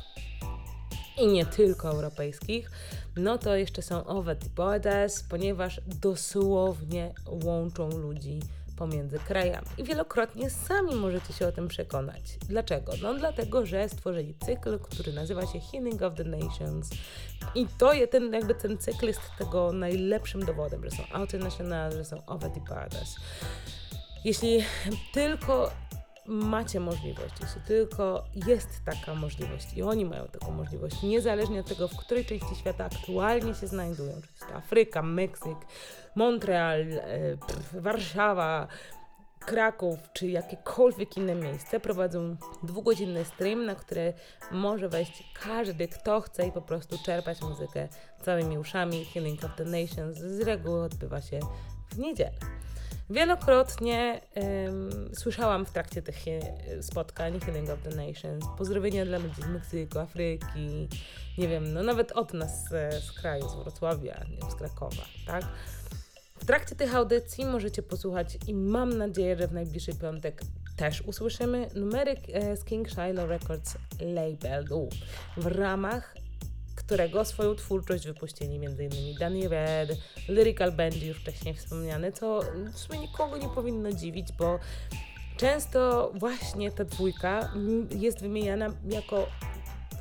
i 1.20 1.26
nie 1.26 1.46
tylko 1.46 1.88
europejskich, 1.88 2.70
no 3.16 3.38
to 3.38 3.56
jeszcze 3.56 3.82
są 3.82 4.04
over 4.04 4.36
the 4.36 4.48
borders, 4.48 5.22
ponieważ 5.22 5.80
dosłownie 5.86 7.14
łączą 7.26 7.88
ludzi 7.88 8.40
pomiędzy 8.78 9.18
krajami. 9.18 9.66
I 9.78 9.84
wielokrotnie 9.84 10.50
sami 10.50 10.94
możecie 10.94 11.32
się 11.32 11.46
o 11.46 11.52
tym 11.52 11.68
przekonać. 11.68 12.38
Dlaczego? 12.48 12.92
No 13.02 13.14
dlatego, 13.14 13.66
że 13.66 13.88
stworzyli 13.88 14.34
cykl, 14.46 14.78
który 14.78 15.12
nazywa 15.12 15.46
się 15.46 15.60
Healing 15.60 16.02
of 16.02 16.14
the 16.14 16.24
Nations. 16.24 16.90
I 17.54 17.66
to 17.78 17.92
je, 17.92 18.08
ten, 18.08 18.32
jakby 18.32 18.54
ten 18.54 18.78
cykl 18.78 19.06
jest 19.06 19.20
tego 19.38 19.72
najlepszym 19.72 20.44
dowodem, 20.44 20.84
że 20.84 20.90
są 20.90 21.20
international, 21.20 21.92
że 21.92 22.04
są 22.04 22.26
over 22.26 22.50
the 22.50 22.60
borders. 22.60 23.16
Jeśli 24.24 24.64
tylko 25.12 25.70
macie 26.28 26.80
możliwość, 26.80 27.34
jeśli 27.40 27.60
tylko 27.60 28.24
jest 28.46 28.68
taka 28.84 29.14
możliwość 29.14 29.74
i 29.76 29.82
oni 29.82 30.04
mają 30.04 30.26
taką 30.26 30.52
możliwość, 30.52 31.02
niezależnie 31.02 31.60
od 31.60 31.66
tego, 31.66 31.88
w 31.88 31.96
której 31.96 32.24
części 32.24 32.54
świata 32.56 32.84
aktualnie 32.84 33.54
się 33.54 33.66
znajdują, 33.66 34.12
czy 34.22 34.46
to 34.46 34.54
Afryka, 34.54 35.02
Meksyk, 35.02 35.58
Montreal, 36.14 36.80
e, 36.80 37.36
pff, 37.36 37.82
Warszawa, 37.82 38.68
Kraków, 39.38 39.98
czy 40.12 40.28
jakiekolwiek 40.28 41.16
inne 41.16 41.34
miejsce, 41.34 41.80
prowadzą 41.80 42.36
dwugodzinny 42.62 43.24
stream, 43.24 43.64
na 43.64 43.74
który 43.74 44.12
może 44.50 44.88
wejść 44.88 45.32
każdy, 45.42 45.88
kto 45.88 46.20
chce 46.20 46.46
i 46.46 46.52
po 46.52 46.62
prostu 46.62 46.98
czerpać 47.04 47.42
muzykę 47.42 47.88
całymi 48.22 48.58
uszami. 48.58 49.04
Healing 49.04 49.44
of 49.44 49.50
the 49.56 49.64
Nations 49.64 50.18
z 50.18 50.40
reguły 50.40 50.82
odbywa 50.82 51.20
się 51.20 51.40
w 51.88 51.98
niedzielę. 51.98 52.38
Wielokrotnie 53.10 54.20
em, 54.34 54.90
słyszałam 55.14 55.66
w 55.66 55.70
trakcie 55.70 56.02
tych 56.02 56.28
e, 56.28 56.82
spotkań 56.82 57.40
Healing 57.40 57.70
of 57.70 57.82
the 57.82 57.90
Nations 57.90 58.44
pozdrowienia 58.58 59.04
dla 59.04 59.18
ludzi 59.18 59.42
z 59.42 59.46
Meksyku, 59.46 59.98
Afryki, 59.98 60.88
nie 61.38 61.48
wiem, 61.48 61.72
no 61.72 61.82
nawet 61.82 62.12
od 62.12 62.34
nas 62.34 62.72
e, 62.72 63.00
z 63.00 63.12
kraju, 63.12 63.48
z 63.48 63.54
Wrocławia, 63.54 64.24
nie 64.30 64.36
wiem, 64.36 64.50
z 64.50 64.54
Krakowa, 64.54 65.02
tak? 65.26 65.44
W 66.38 66.44
trakcie 66.44 66.76
tych 66.76 66.94
audycji 66.94 67.46
możecie 67.46 67.82
posłuchać 67.82 68.38
i 68.46 68.54
mam 68.54 68.98
nadzieję, 68.98 69.36
że 69.36 69.48
w 69.48 69.52
najbliższy 69.52 69.94
piątek 69.94 70.40
też 70.76 71.02
usłyszymy 71.02 71.68
numery 71.74 72.16
e, 72.32 72.56
z 72.56 72.64
King 72.64 72.88
Shiloh 72.88 73.28
Records 73.28 73.76
labelu 74.00 74.88
w 75.36 75.46
ramach 75.46 76.14
którego 76.88 77.24
swoją 77.24 77.54
twórczość 77.54 78.06
wypuścili 78.06 78.66
m.in. 78.66 79.14
Danny 79.18 79.48
Red, 79.48 79.98
Lyrical 80.28 80.72
Benji 80.72 81.06
już 81.06 81.18
wcześniej 81.18 81.54
wspomniany, 81.54 82.12
co 82.12 82.40
w 82.72 82.78
sumie 82.78 82.98
nikogo 82.98 83.36
nie 83.36 83.48
powinno 83.48 83.92
dziwić, 83.92 84.32
bo 84.32 84.58
często 85.36 86.12
właśnie 86.14 86.70
ta 86.70 86.84
dwójka 86.84 87.52
jest 87.90 88.20
wymieniana 88.20 88.66
jako 88.90 89.26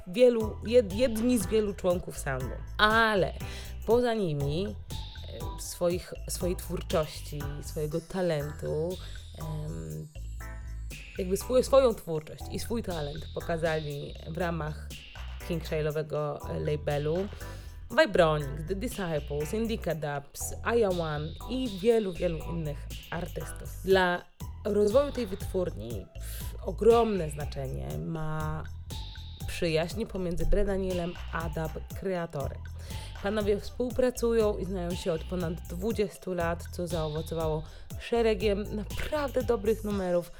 wielu, 0.07 0.55
jed, 0.65 0.93
jedni 0.93 1.37
z 1.37 1.47
wielu 1.47 1.73
członków 1.73 2.19
soundu. 2.19 2.55
Ale 2.77 3.33
poza 3.85 4.13
nimi 4.13 4.65
e, 4.67 5.61
swoich, 5.61 6.13
swojej 6.29 6.55
twórczości, 6.55 7.39
swojego 7.63 8.01
talentu, 8.01 8.97
jakby 11.17 11.37
swój, 11.37 11.63
swoją 11.63 11.95
twórczość 11.95 12.43
i 12.51 12.59
swój 12.59 12.83
talent 12.83 13.27
pokazali 13.33 14.13
w 14.27 14.37
ramach 14.37 14.89
King 15.47 15.63
Shiloh'owego 15.63 16.39
labelu 16.65 17.27
Vibronics, 17.91 18.67
The 18.67 18.75
Disciples, 18.75 19.53
Indica 19.53 19.95
Dubs, 19.95 20.53
Aya 20.63 20.89
One 20.89 21.29
i 21.49 21.69
wielu, 21.81 22.13
wielu 22.13 22.37
innych 22.37 22.77
artystów. 23.11 23.69
Dla 23.85 24.21
rozwoju 24.65 25.11
tej 25.11 25.27
wytwórni 25.27 26.05
ogromne 26.65 27.29
znaczenie 27.29 27.97
ma 27.97 28.63
przyjaźń 29.47 30.05
pomiędzy 30.05 30.45
Bre 30.45 30.65
Danielem 30.65 31.13
a 31.33 31.49
Dub 31.49 31.99
kreatorem. 31.99 32.59
Panowie 33.23 33.59
współpracują 33.59 34.57
i 34.57 34.65
znają 34.65 34.95
się 34.95 35.13
od 35.13 35.23
ponad 35.23 35.53
20 35.69 36.31
lat, 36.31 36.63
co 36.71 36.87
zaowocowało 36.87 37.63
szeregiem 37.99 38.75
naprawdę 38.75 39.43
dobrych 39.43 39.83
numerów. 39.83 40.31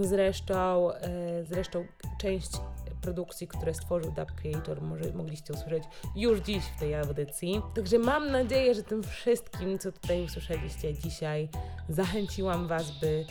Zresztą, 0.00 0.92
e, 0.92 1.44
zresztą 1.44 1.84
część 2.20 2.50
produkcji, 3.00 3.48
które 3.48 3.74
stworzył 3.74 4.12
Dub 4.12 4.32
Creator, 4.32 4.82
może 4.82 5.12
mogliście 5.12 5.52
usłyszeć 5.54 5.84
już 6.16 6.40
dziś 6.40 6.64
w 6.64 6.80
tej 6.80 6.94
audycji. 6.94 7.62
Także 7.74 7.98
mam 7.98 8.30
nadzieję, 8.30 8.74
że 8.74 8.82
tym 8.82 9.02
wszystkim, 9.02 9.78
co 9.78 9.92
tutaj 9.92 10.24
usłyszeliście 10.24 10.94
dzisiaj, 10.94 11.48
zachęciłam 11.88 12.68
Was, 12.68 13.00
by 13.00 13.24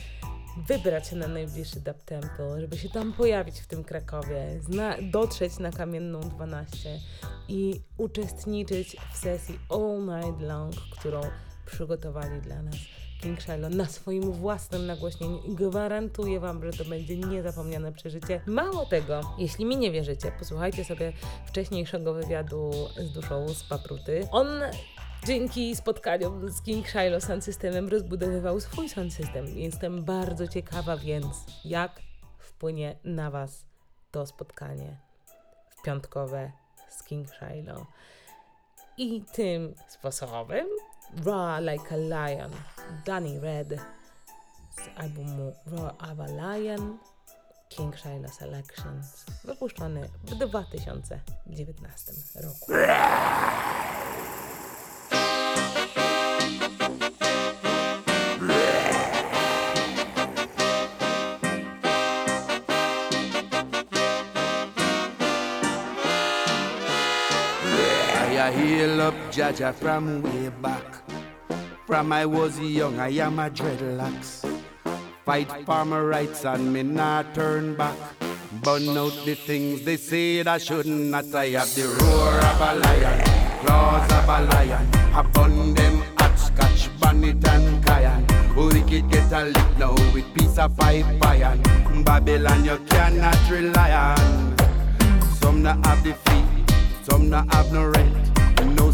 wybrać 0.67 1.07
się 1.07 1.15
na 1.15 1.27
najbliższy 1.27 1.79
Dub 1.79 2.03
Temple, 2.03 2.61
żeby 2.61 2.77
się 2.77 2.89
tam 2.89 3.13
pojawić 3.13 3.59
w 3.59 3.67
tym 3.67 3.83
Krakowie, 3.83 4.59
zna- 4.61 4.97
dotrzeć 5.01 5.59
na 5.59 5.71
Kamienną 5.71 6.19
12 6.19 6.99
i 7.47 7.81
uczestniczyć 7.97 8.97
w 9.13 9.17
sesji 9.17 9.59
All 9.69 10.05
Night 10.05 10.41
Long, 10.41 10.75
którą 10.99 11.21
przygotowali 11.65 12.41
dla 12.41 12.61
nas 12.61 12.75
King 13.21 13.41
Shiloh 13.41 13.75
na 13.75 13.85
swoim 13.85 14.31
własnym 14.31 14.85
nagłośnieniu 14.85 15.39
i 15.43 15.55
gwarantuję 15.55 16.39
Wam, 16.39 16.63
że 16.63 16.83
to 16.83 16.89
będzie 16.89 17.17
niezapomniane 17.17 17.91
przeżycie. 17.91 18.41
Mało 18.45 18.85
tego, 18.85 19.21
jeśli 19.37 19.65
mi 19.65 19.77
nie 19.77 19.91
wierzycie, 19.91 20.31
posłuchajcie 20.39 20.85
sobie 20.85 21.13
wcześniejszego 21.45 22.13
wywiadu 22.13 22.71
z 22.97 23.11
duszą 23.11 23.49
z 23.49 23.63
Papruty. 23.63 24.27
On 24.31 24.47
dzięki 25.25 25.75
spotkaniom 25.75 26.49
z 26.49 26.61
King 26.61 26.87
Shiloh 26.87 27.23
Sound 27.23 27.43
Systemem 27.43 27.89
rozbudowywał 27.89 28.59
swój 28.59 28.89
sound 28.89 29.13
system. 29.13 29.47
Jestem 29.57 30.03
bardzo 30.03 30.47
ciekawa 30.47 30.97
więc, 30.97 31.45
jak 31.65 32.01
wpłynie 32.37 32.95
na 33.03 33.31
Was 33.31 33.65
to 34.11 34.25
spotkanie 34.25 34.97
w 35.69 35.81
piątkowe 35.81 36.51
z 36.89 37.03
King 37.03 37.27
Shiloh. 37.29 37.87
I 38.97 39.21
tym 39.33 39.75
sposobem 39.87 40.67
Raw 41.25 41.59
Like 41.59 41.91
a 41.91 41.97
Lion, 41.97 42.51
Danny 43.05 43.39
Red 43.39 43.79
z 44.71 44.89
albumu 44.95 45.53
Raw 45.65 45.91
of 46.11 46.19
a 46.19 46.27
Lion, 46.27 46.97
King 47.69 47.97
Shiloh 47.97 48.33
Selections, 48.33 49.25
wypuszczony 49.43 50.09
w 50.23 50.35
2019 50.35 52.11
roku. 52.35 52.71
Hail 68.69 69.01
up 69.01 69.15
Jaja 69.31 69.73
from 69.73 70.21
way 70.21 70.49
back. 70.61 70.85
From 71.87 72.11
I 72.11 72.25
was 72.25 72.59
young, 72.59 72.99
I 72.99 73.09
am 73.25 73.39
a 73.39 73.49
dreadlocks. 73.49 74.45
Fight 75.25 75.51
for 75.65 75.85
my 75.85 75.99
rights 75.99 76.45
and 76.45 76.71
me 76.71 76.83
not 76.83 77.33
turn 77.33 77.75
back. 77.75 77.97
Burn 78.63 78.87
out 78.89 79.15
the 79.25 79.33
things 79.33 79.83
they 79.85 79.97
say 79.97 80.41
I 80.41 80.57
should 80.59 80.85
not. 80.85 81.33
I 81.33 81.47
have 81.57 81.73
the 81.75 81.85
roar 81.97 82.35
of 82.51 82.61
a 82.69 82.71
lion, 82.83 83.19
claws 83.61 84.11
of 84.19 84.29
a 84.37 84.39
lion. 84.51 84.85
I 85.17 85.21
burn 85.33 85.73
them 85.73 85.95
hot 86.17 86.35
scotch, 86.37 86.89
bonnet 86.99 87.47
and 87.47 87.83
cayenne. 87.85 88.25
Wicked 88.55 89.09
get 89.09 89.31
a 89.31 89.45
lick 89.45 89.77
now 89.79 89.93
with 90.13 90.31
piece 90.35 90.57
of 90.59 90.77
pipe 90.77 91.05
iron. 91.23 91.59
Babylon 92.03 92.65
you 92.65 92.77
cannot 92.89 93.49
rely 93.49 93.91
on. 93.93 94.57
Some 95.41 95.63
not 95.63 95.83
have 95.87 96.03
the 96.03 96.13
feet, 96.13 96.47
some 97.09 97.29
not 97.29 97.51
have 97.53 97.71
no 97.73 97.85
rent. 97.87 98.28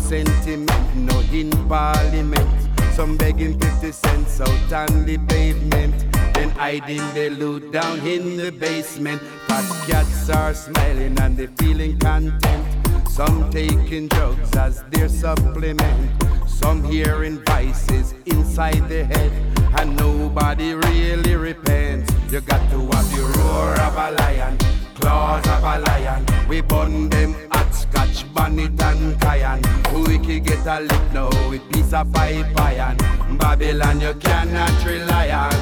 Sentiment, 0.08 0.96
no 0.96 1.20
in 1.34 1.50
parliament. 1.68 2.48
Some 2.94 3.18
begging 3.18 3.60
50 3.60 3.92
cents 3.92 4.40
out 4.40 4.72
on 4.72 5.04
the 5.04 5.18
pavement. 5.28 5.96
Then 6.36 6.52
hiding 6.52 7.02
the 7.16 7.32
loot 7.32 7.72
down 7.72 8.00
in 8.02 8.38
the 8.38 8.52
basement. 8.52 9.20
Fat 9.48 9.66
cats 9.88 10.30
are 10.30 10.54
smiling 10.54 11.20
and 11.20 11.36
they 11.36 11.48
feeling 11.48 11.98
content. 11.98 12.66
Some 13.10 13.50
taking 13.50 14.08
drugs 14.10 14.56
as 14.56 14.84
their 14.92 15.10
supplement. 15.10 16.12
Some 16.48 16.84
hearing 16.84 17.44
vices 17.44 18.14
inside 18.28 18.88
their 18.88 19.06
head. 19.06 19.32
And 19.80 19.98
nobody 19.98 20.76
really 20.76 21.36
repents. 21.36 22.14
You 22.32 22.42
got 22.42 22.62
to 22.70 22.80
have 22.96 23.10
the 23.16 23.24
roar 23.40 23.74
of 23.82 23.96
a 23.98 24.12
lion, 24.12 24.58
claws 25.06 25.48
of 25.48 25.64
a 25.64 25.76
lion. 25.86 26.26
We 26.50 26.62
burn 26.62 27.10
them 27.10 27.36
hot 27.52 27.72
scotch, 27.74 28.26
bonnet 28.34 28.82
and 28.82 29.20
cayenne. 29.22 29.62
We 30.08 30.18
can 30.18 30.44
get 30.44 30.66
a 30.66 30.80
lick 30.80 31.06
now 31.14 31.30
with 31.50 31.64
piece 31.72 31.94
of 31.94 32.12
pipe 32.12 32.60
iron. 32.60 32.98
Babylon 33.38 34.02
you 34.02 34.14
cannot 34.16 34.78
rely 34.84 35.30
on. 35.30 35.62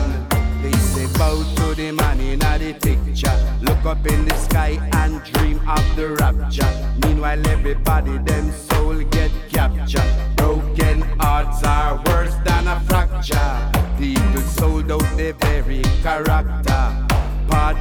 They 0.62 0.72
say 0.92 1.08
bow 1.18 1.44
to 1.58 1.76
the 1.76 1.92
man 1.92 2.20
in 2.22 2.40
the 2.40 2.72
picture. 2.86 3.38
Look 3.62 3.84
up 3.86 4.06
in 4.08 4.26
the 4.26 4.36
sky 4.36 4.72
and 5.02 5.22
dream 5.24 5.60
of 5.68 5.86
the 5.98 6.08
rapture. 6.22 6.72
Meanwhile, 7.04 7.46
everybody 7.48 8.18
them 8.20 8.52
soul 8.68 8.98
get 9.16 9.32
captured. 9.50 10.12
Broken 10.38 11.02
hearts 11.20 11.64
are 11.66 12.02
worse 12.06 12.36
than 12.46 12.68
a 12.68 12.80
fracture. 12.88 13.52
People 14.00 14.42
sold 14.58 14.90
out 14.90 15.10
their 15.18 15.34
very 15.34 15.82
character. 16.02 16.73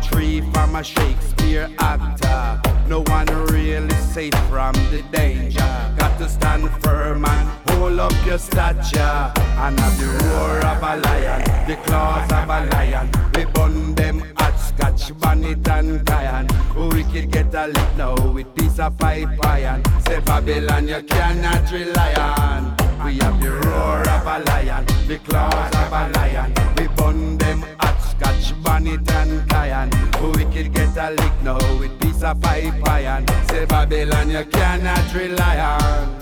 Three 0.03 0.41
from 0.53 0.77
a 0.77 0.85
Shakespeare 0.85 1.69
actor. 1.79 2.61
No 2.89 3.03
one 3.03 3.27
really 3.47 3.95
safe 3.95 4.35
from 4.51 4.75
the 4.91 5.03
danger. 5.13 5.95
Got 5.97 6.19
to 6.19 6.29
stand 6.29 6.69
firm 6.83 7.25
and 7.25 7.49
hold 7.71 7.99
up 7.99 8.13
your 8.27 8.39
stature. 8.39 9.33
And 9.63 9.79
have 9.79 9.99
the 9.99 10.07
roar 10.07 10.59
of 10.67 10.83
a 10.83 10.97
lion, 11.07 11.43
the 11.69 11.77
claws 11.85 12.31
of 12.33 12.49
a 12.49 12.67
lion. 12.73 13.11
We 13.35 13.45
burn 13.45 13.95
them 13.95 14.23
hot 14.37 14.57
scotch, 14.59 15.17
bonnet 15.19 15.67
and 15.69 16.05
cayenne. 16.07 16.49
Wicked 16.77 17.31
get 17.31 17.55
a 17.55 17.69
lick 17.69 17.97
now 17.97 18.17
with 18.33 18.55
piece 18.55 18.79
of 18.79 18.99
pipe 18.99 19.29
iron. 19.47 19.83
Say 20.07 20.21
Babylon, 20.21 20.89
you 20.89 21.03
cannot 21.03 21.71
rely 21.71 22.15
on. 22.15 22.77
We 23.05 23.19
have 23.19 23.41
the 23.41 23.51
roar 23.51 24.01
of 24.01 24.27
a 24.27 24.39
lion, 24.51 24.85
the 25.07 25.19
claws 25.19 25.75
of 25.75 25.93
a 25.93 26.11
lion. 26.15 26.53
We 26.77 26.89
burn 26.89 27.39
them 27.39 27.65
bonnet 28.63 29.11
and 29.11 29.49
cayenne. 29.51 29.91
Wicked 30.23 30.73
get 30.73 30.97
a 30.97 31.11
lick 31.11 31.43
now 31.43 31.59
with 31.79 31.99
piece 32.01 32.23
of 32.23 32.41
pipe 32.41 32.89
iron. 32.89 33.27
Say 33.49 33.65
Babylon, 33.67 34.31
you 34.31 34.45
cannot 34.45 35.15
rely 35.15 35.59
on. 35.59 36.19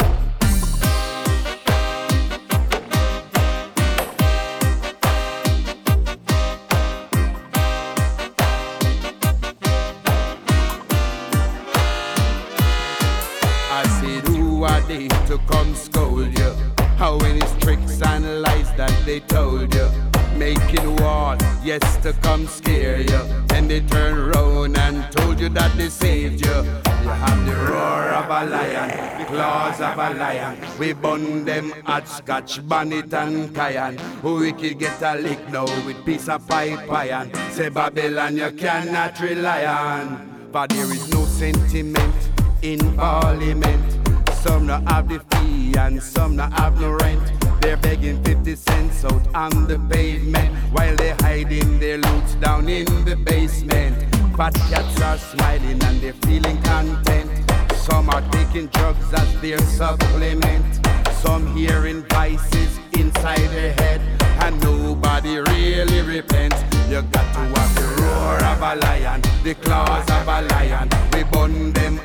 I 13.73 13.87
said, 14.01 14.29
who 14.29 14.65
are 14.65 14.81
they 14.83 15.09
to 15.29 15.39
come 15.47 15.75
scold 15.75 16.39
you? 16.39 16.55
How 16.97 17.19
many 17.19 17.41
tricks 17.61 18.03
and 18.03 18.43
lies 18.43 18.71
that 18.77 18.95
they 19.07 19.21
told 19.21 19.75
you? 19.75 20.10
Making 20.41 20.97
war, 20.97 21.37
yes, 21.63 21.99
to 21.99 22.15
come 22.15 22.47
scare 22.47 23.03
you. 23.03 23.21
Then 23.49 23.69
they 23.69 23.81
turn 23.81 24.31
round 24.31 24.79
and 24.79 25.13
told 25.13 25.39
you 25.39 25.51
that 25.51 25.77
they 25.77 25.91
saved 25.91 26.47
you. 26.47 26.51
You 26.51 27.13
have 27.13 27.45
the 27.45 27.55
roar 27.71 28.09
of 28.09 28.25
a 28.25 28.51
lion, 28.51 29.19
the 29.21 29.27
claws 29.27 29.83
of 29.83 29.99
a 29.99 30.15
lion. 30.19 30.57
We 30.79 30.95
burn 30.95 31.45
them 31.45 31.75
at 31.87 32.09
scotch, 32.09 32.67
bonnet 32.67 33.13
and 33.13 33.55
cayenne. 33.55 34.01
We 34.23 34.53
could 34.53 34.79
get 34.79 35.03
a 35.03 35.17
lick 35.17 35.47
now 35.51 35.67
with 35.85 36.03
piece 36.07 36.27
of 36.31 36.49
pipe 36.49 36.91
iron. 36.91 37.31
Say 37.51 37.69
Babylon, 37.69 38.39
you 38.39 38.51
cannot 38.53 39.21
rely 39.21 39.67
on. 39.67 40.49
For 40.53 40.67
there 40.69 40.91
is 40.91 41.13
no 41.13 41.27
sentiment 41.27 42.17
in 42.63 42.97
parliament. 42.97 44.00
Some 44.43 44.67
not 44.67 44.89
have 44.89 45.07
the 45.07 45.21
fee 45.21 45.75
and 45.77 46.03
some 46.03 46.37
not 46.37 46.55
have 46.55 46.81
no 46.81 46.93
rent. 46.93 47.21
They're 47.61 47.77
begging 47.77 48.25
50 48.25 48.57
cents 48.57 49.05
out 49.05 49.35
on 49.35 49.67
the 49.67 49.79
pavement 49.91 50.55
while 50.73 50.97
they're 50.97 51.17
hiding 51.21 51.79
their 51.79 51.99
loot 51.99 52.41
down 52.41 52.67
in 52.71 52.87
the 53.05 53.17
basement. 53.17 53.99
Fat 54.39 54.55
cats 54.71 54.99
are 55.03 55.19
smiling 55.19 55.83
and 55.85 56.01
they're 56.01 56.15
feeling 56.25 56.57
content. 56.63 57.31
Some 57.75 58.09
are 58.09 58.23
taking 58.31 58.69
drugs 58.69 59.13
as 59.13 59.41
their 59.43 59.59
supplement. 59.59 60.87
Some 61.17 61.55
hearing 61.55 62.03
voices 62.05 62.79
inside 62.95 63.47
their 63.51 63.75
head 63.75 64.01
and 64.41 64.59
nobody 64.63 65.37
really 65.37 66.01
repents. 66.01 66.57
You 66.89 67.03
got 67.03 67.29
to 67.35 67.41
have 67.41 67.75
the 67.75 68.03
roar 68.03 68.43
of 68.43 68.63
a 68.63 68.81
lion, 68.87 69.21
the 69.45 69.55
claws 69.55 70.09
of 70.09 70.27
a 70.27 70.41
lion. 70.49 70.89
We 71.13 71.25
burn 71.25 71.75
them 71.75 72.01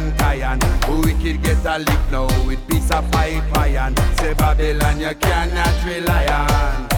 and 0.00 0.18
cayenne. 0.18 0.60
Wicked 1.02 1.42
get 1.42 1.66
a 1.66 1.78
lick 1.78 2.10
now 2.10 2.26
with 2.46 2.66
piece 2.68 2.90
of 2.90 3.04
pipe 3.10 3.58
iron. 3.58 3.94
Say 4.18 4.34
Babylon, 4.34 5.00
you 5.00 5.14
cannot 5.20 5.74
rely 5.84 6.26
on. 6.26 6.88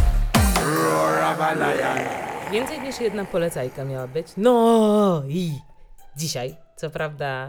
Roar 0.64 1.18
of 1.32 1.40
a 1.40 1.54
lion, 1.54 2.26
Więcej 2.52 2.80
niż 2.80 3.00
jedna 3.00 3.24
polecajka 3.24 3.84
miała 3.84 4.08
być. 4.08 4.26
No 4.36 5.22
i 5.28 5.60
dzisiaj, 6.16 6.56
co 6.76 6.90
prawda, 6.90 7.48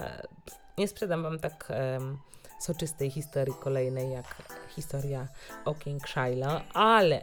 nie 0.78 0.88
sprzedam 0.88 1.24
wam 1.24 1.40
tak 1.40 1.66
em, 1.70 2.18
soczystej 2.60 3.12
historii 3.12 3.56
kolejnej 3.64 4.12
jak 4.12 4.36
historia 4.76 5.28
o 5.66 5.74
King 5.74 6.08
Shiloh, 6.08 6.62
ale 6.74 7.22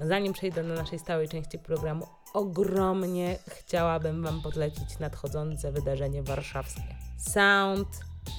zanim 0.00 0.32
przejdę 0.32 0.64
do 0.64 0.74
naszej 0.74 0.98
stałej 0.98 1.28
części 1.28 1.58
programu, 1.58 2.06
ogromnie 2.34 3.36
chciałabym 3.48 4.22
wam 4.22 4.42
podlecić 4.42 4.98
nadchodzące 4.98 5.72
wydarzenie 5.72 6.22
warszawskie. 6.22 7.03
Sound 7.30 7.88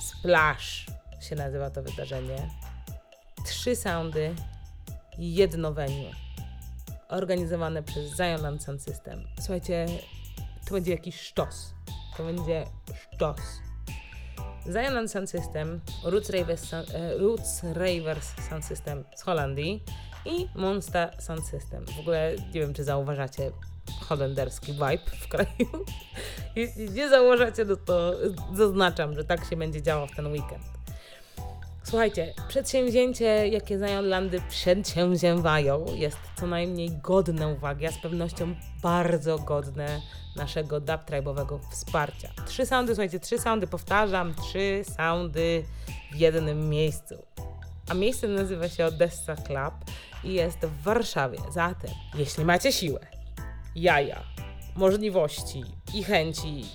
Splash 0.01 0.85
się 1.21 1.35
nazywa 1.35 1.69
to 1.69 1.83
wydarzenie. 1.83 2.49
Trzy 3.45 3.75
soundy, 3.75 4.35
jedno 5.17 5.73
venue 5.73 6.11
organizowane 7.09 7.83
przez 7.83 8.15
Zion 8.15 8.59
Sound 8.59 8.83
System. 8.83 9.23
Słuchajcie, 9.39 9.85
to 10.67 10.73
będzie 10.73 10.91
jakiś 10.91 11.19
sztos. 11.19 11.73
To 12.17 12.23
będzie 12.23 12.65
sztos. 13.13 13.41
Zion 14.65 15.09
Sound 15.09 15.29
System, 15.29 15.81
Roots 16.03 16.29
Ravers, 16.29 16.73
e, 16.73 17.17
Roots 17.17 17.63
Ravers 17.63 18.33
Sound 18.49 18.65
System 18.65 19.03
z 19.15 19.21
Holandii 19.21 19.83
i 20.25 20.47
Monster 20.55 21.15
Sound 21.19 21.45
System. 21.45 21.85
W 21.85 21.99
ogóle 21.99 22.35
nie 22.53 22.59
wiem, 22.61 22.73
czy 22.73 22.83
zauważacie 22.83 23.51
holenderski 24.01 24.73
vibe 24.73 25.17
w 25.21 25.27
kraju. 25.27 25.85
Jeśli 26.55 26.89
nie 26.89 27.09
zauważacie, 27.09 27.65
no 27.65 27.75
to 27.75 28.13
zaznaczam, 28.53 29.15
że 29.15 29.23
tak 29.23 29.45
się 29.45 29.55
będzie 29.55 29.81
działo 29.81 30.07
w 30.07 30.15
ten 30.15 30.27
weekend. 30.27 30.63
Słuchajcie, 31.83 32.33
przedsięwzięcie, 32.47 33.47
jakie 33.47 33.79
Zionlandy 33.79 34.41
przedsięwzięwają, 34.49 35.85
jest 35.95 36.17
co 36.39 36.47
najmniej 36.47 36.89
godne 36.91 37.47
uwagi, 37.47 37.85
a 37.85 37.91
z 37.91 37.97
pewnością 37.97 38.55
bardzo 38.81 39.39
godne 39.39 40.01
naszego 40.35 40.79
dub 40.79 41.01
tribe'owego 41.01 41.59
wsparcia. 41.71 42.29
Trzy 42.45 42.65
soundy, 42.65 42.95
słuchajcie, 42.95 43.19
trzy 43.19 43.39
soundy, 43.39 43.67
powtarzam, 43.67 44.35
trzy 44.35 44.83
soundy 44.97 45.63
w 46.11 46.15
jednym 46.15 46.69
miejscu. 46.69 47.15
A 47.89 47.93
miejsce 47.93 48.27
nazywa 48.27 48.69
się 48.69 48.85
Odessa 48.85 49.35
Club 49.35 49.73
i 50.23 50.33
jest 50.33 50.59
w 50.59 50.83
Warszawie. 50.83 51.37
Zatem, 51.51 51.91
jeśli 52.15 52.45
macie 52.45 52.71
siłę, 52.71 52.99
jaja, 53.75 54.23
możliwości 54.75 55.63
i 55.93 56.03
chęci. 56.03 56.65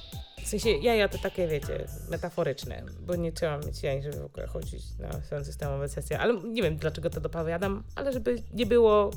W 0.44 0.48
sensie 0.48 0.70
jaja 0.70 1.08
to 1.08 1.18
takie, 1.18 1.48
wiecie, 1.48 1.86
metaforyczne, 2.10 2.82
bo 3.00 3.16
nie 3.16 3.32
trzeba 3.32 3.58
mieć 3.58 3.82
jaj, 3.82 4.02
żeby 4.02 4.20
w 4.20 4.24
ogóle 4.24 4.46
chodzić 4.46 4.82
na 4.98 5.22
swoją 5.22 5.44
systemowe 5.44 5.88
sesje, 5.88 6.18
ale 6.18 6.34
nie 6.34 6.62
wiem 6.62 6.76
dlaczego 6.76 7.10
to 7.10 7.20
dopowiadam, 7.20 7.82
ale 7.94 8.12
żeby 8.12 8.42
nie 8.52 8.66
było, 8.66 9.10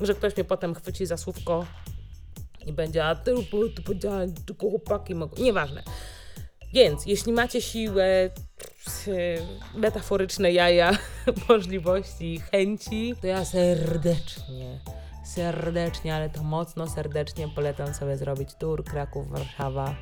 że 0.00 0.14
ktoś 0.14 0.36
mnie 0.36 0.44
potem 0.44 0.74
chwyci 0.74 1.06
za 1.06 1.16
słówko 1.16 1.66
i 2.66 2.72
będzie, 2.72 3.04
a 3.04 3.14
ty, 3.14 3.34
tu 3.76 3.82
powiedziałem, 3.82 4.34
tylko 4.34 4.70
chłopaki 4.70 5.14
mogą, 5.14 5.42
nieważne. 5.42 5.82
Więc 6.72 7.06
jeśli 7.06 7.32
macie 7.32 7.62
siłę, 7.62 8.30
metaforyczne 9.74 10.52
jaja, 10.52 10.98
możliwości, 11.48 12.40
chęci, 12.50 13.14
to 13.20 13.26
ja 13.26 13.44
serdecznie, 13.44 14.80
serdecznie, 15.24 16.14
ale 16.14 16.30
to 16.30 16.42
mocno 16.42 16.86
serdecznie 16.86 17.48
polecam 17.48 17.94
sobie 17.94 18.16
zrobić 18.16 18.54
tour 18.54 18.84
Kraków-Warszawa 18.84 19.94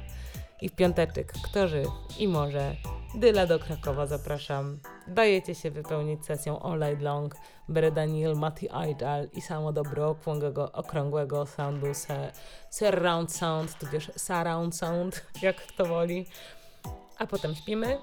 i 0.61 0.69
w 0.69 0.75
piąteczek, 0.75 1.33
kto 1.33 1.67
i 2.19 2.29
może, 2.29 2.77
Dyla 3.15 3.47
do 3.47 3.59
Krakowa 3.59 4.07
zapraszam. 4.07 4.79
Dajecie 5.07 5.55
się 5.55 5.71
wypełnić 5.71 6.27
sesją 6.27 6.63
All 6.63 6.79
Night 6.79 7.03
Long, 7.03 7.35
Bere 7.69 7.91
Daniel, 7.91 8.37
Mati 8.37 8.69
Idol 8.91 9.29
i 9.33 9.41
samo 9.41 9.73
dobro 9.73 10.09
okrągłego, 10.09 10.73
okrągłego 10.73 11.47
soundu, 11.47 11.95
se, 11.95 12.33
surround 12.71 13.33
sound, 13.33 13.79
tudzież 13.79 14.11
surround 14.17 14.77
sound, 14.77 15.27
jak 15.43 15.57
kto 15.57 15.87
woli. 15.87 16.27
A 17.19 17.27
potem 17.27 17.55
śpimy, 17.55 17.99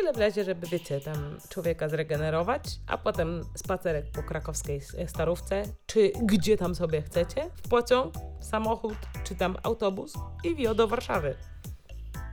ile 0.00 0.12
wlezie, 0.12 0.44
żeby, 0.44 0.66
wiecie, 0.66 1.00
tam 1.00 1.38
człowieka 1.48 1.88
zregenerować, 1.88 2.62
a 2.86 2.98
potem 2.98 3.44
spacerek 3.54 4.04
po 4.12 4.22
krakowskiej 4.22 4.80
starówce, 5.06 5.62
czy 5.86 6.12
gdzie 6.22 6.56
tam 6.56 6.74
sobie 6.74 7.02
chcecie, 7.02 7.50
w 7.56 7.68
pociąg, 7.68 8.14
samochód, 8.40 8.96
czy 9.24 9.34
tam 9.34 9.56
autobus 9.62 10.12
i 10.44 10.54
wio 10.54 10.74
do 10.74 10.88
Warszawy. 10.88 11.34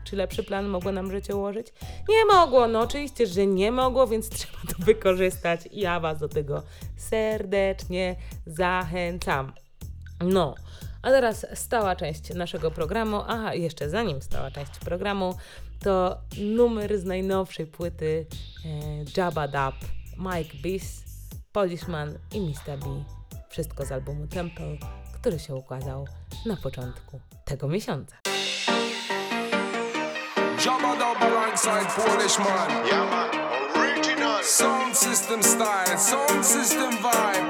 Czy 0.04 0.16
lepszy 0.16 0.44
plan 0.44 0.68
mogło 0.68 0.92
nam 0.92 1.12
życie 1.12 1.36
ułożyć? 1.36 1.74
Nie 2.10 2.26
mogło, 2.26 2.68
no 2.68 2.80
oczywiście, 2.80 3.28
że 3.28 3.48
nie 3.48 3.72
mogło, 3.72 4.08
więc 4.08 4.30
trzeba 4.36 4.60
to 4.68 4.84
wykorzystać 4.86 5.62
ja 5.72 6.00
Was 6.00 6.20
do 6.20 6.30
tego 6.30 6.64
serdecznie 6.98 8.16
zachęcam. 8.46 9.54
No, 10.22 10.56
a 11.02 11.10
teraz 11.10 11.46
stała 11.54 11.96
część 11.96 12.34
naszego 12.34 12.72
programu. 12.72 13.22
Aha, 13.28 13.54
jeszcze 13.54 13.90
zanim 13.90 14.22
stała 14.22 14.52
część 14.52 14.80
programu, 14.86 15.36
to 15.80 16.18
numer 16.38 17.00
z 17.00 17.06
najnowszej 17.06 17.68
płyty 17.68 18.26
e, 18.66 18.70
Jabba 19.18 19.48
Dub, 19.48 19.76
Mike 20.18 20.58
Biss, 20.64 21.04
Polishman 21.52 22.18
i 22.34 22.42
Mr. 22.42 22.80
B. 22.80 23.04
Wszystko 23.50 23.86
z 23.86 23.92
albumu 23.92 24.28
Temple, 24.28 24.78
który 25.14 25.40
się 25.40 25.56
ukazał 25.56 26.08
na 26.46 26.58
początku 26.58 27.20
tego 27.46 27.68
miesiąca. 27.68 28.16
Jabba 30.66 30.96
Dub 30.96 31.22
alongside 31.22 31.88
Polish 31.96 32.40
man. 32.40 32.88
Yeah, 32.88 33.10
man. 33.12 33.30
Original. 33.76 34.44
Sound 34.44 34.98
system 34.98 35.44
style, 35.44 35.98
sound 35.98 36.46
system 36.46 36.92
vibe. 36.92 37.49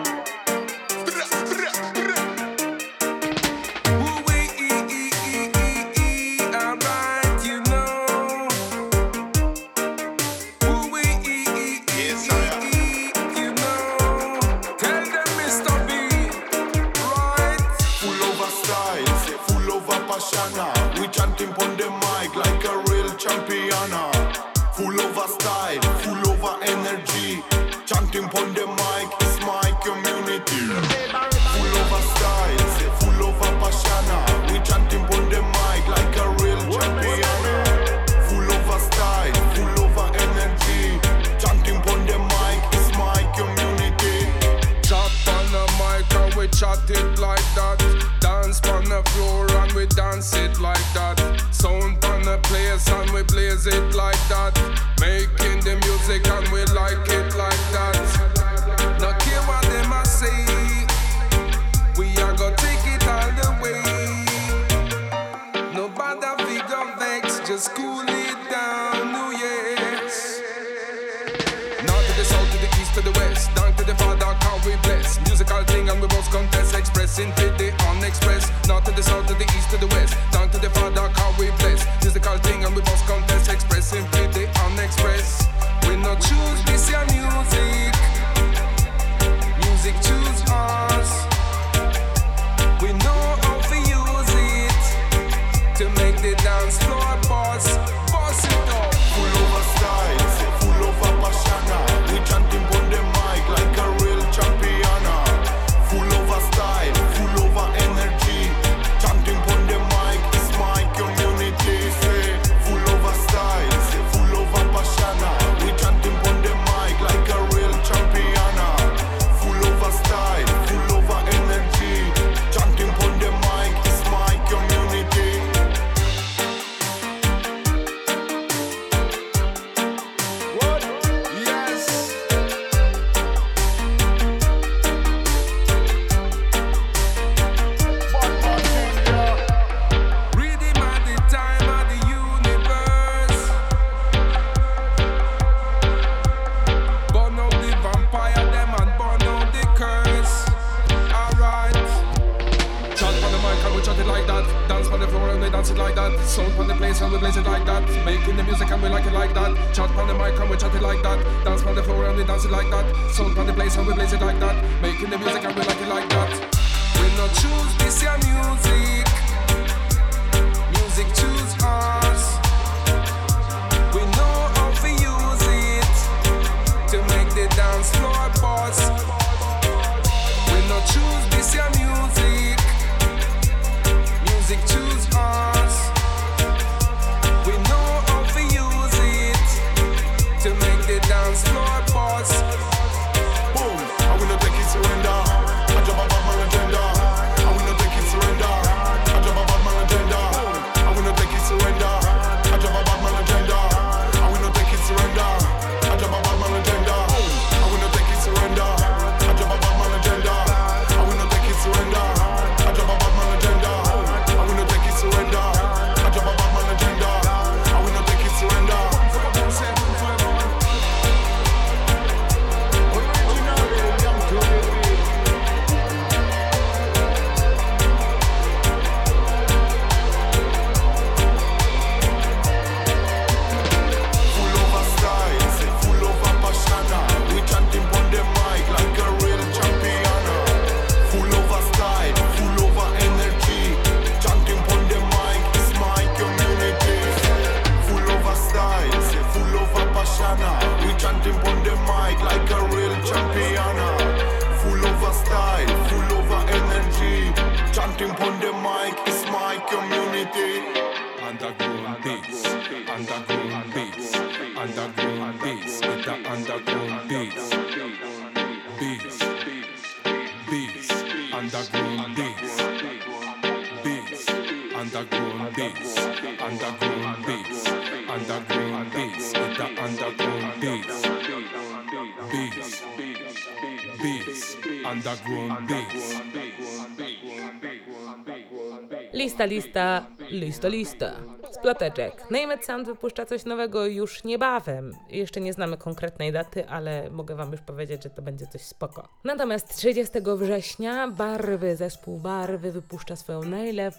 Lista, 289.40 289.56
lista, 289.56 290.06
lista, 290.30 290.68
lista. 290.68 291.12
Sploteczek. 291.52 292.32
Name 292.32 292.56
It 292.56 292.66
Sound 292.66 292.88
wypuszcza 292.88 293.26
coś 293.26 293.46
nowego 293.46 293.86
już 293.86 294.24
niebawem. 294.24 294.94
Jeszcze 295.10 295.42
nie 295.42 295.54
znamy 295.54 295.78
konkretnej 295.78 296.32
daty, 296.32 296.70
ale 296.70 297.10
mogę 297.12 297.36
wam 297.36 297.52
już 297.52 297.62
powiedzieć, 297.62 298.04
że 298.04 298.10
to 298.10 298.22
będzie 298.22 298.48
coś 298.48 298.62
spoko. 298.62 299.08
Natomiast 299.24 299.76
30 299.78 300.14
września 300.38 301.08
Barwy, 301.08 301.76
zespół 301.76 302.20
Barwy 302.20 302.72
wypuszcza 302.72 303.16
swoją 303.16 303.42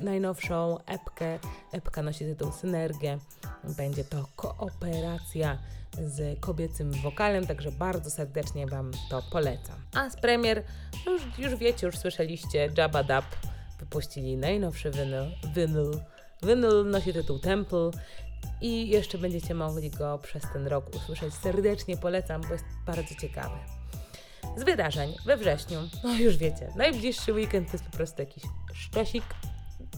najnowszą 0.00 0.78
epkę. 0.86 1.38
Epka 1.72 2.02
nosi 2.02 2.24
tytuł 2.24 2.52
Synergię. 2.52 3.18
Będzie 3.76 4.04
to 4.04 4.26
kooperacja 4.36 5.58
z 6.06 6.40
kobiecym 6.40 6.92
wokalem, 6.92 7.46
także 7.46 7.72
bardzo 7.72 8.10
serdecznie 8.10 8.66
Wam 8.66 8.90
to 9.10 9.22
polecam. 9.32 9.76
A 9.94 10.10
z 10.10 10.16
premier, 10.16 10.62
już, 11.06 11.22
już 11.38 11.56
wiecie, 11.56 11.86
już 11.86 11.98
słyszeliście, 11.98 12.70
Jabba 12.76 13.02
Dab 13.04 13.24
wypuścili 13.80 14.36
najnowszy 14.36 14.90
winyl. 14.90 15.30
Winyl, 15.54 16.00
winyl 16.42 16.90
nosi 16.90 17.12
tytuł 17.12 17.38
Temple 17.38 17.90
i 18.60 18.88
jeszcze 18.88 19.18
będziecie 19.18 19.54
mogli 19.54 19.90
go 19.90 20.18
przez 20.18 20.42
ten 20.52 20.66
rok 20.66 20.96
usłyszeć. 20.96 21.34
Serdecznie 21.34 21.96
polecam, 21.96 22.40
bo 22.40 22.52
jest 22.52 22.64
bardzo 22.86 23.14
ciekawy. 23.14 23.56
Z 24.56 24.64
wydarzeń 24.64 25.14
we 25.26 25.36
wrześniu, 25.36 25.78
no 26.04 26.14
już 26.14 26.36
wiecie, 26.36 26.72
najbliższy 26.76 27.32
weekend 27.32 27.66
to 27.66 27.72
jest 27.72 27.84
po 27.84 27.96
prostu 27.96 28.22
jakiś 28.22 28.42
szczosik. 28.74 29.24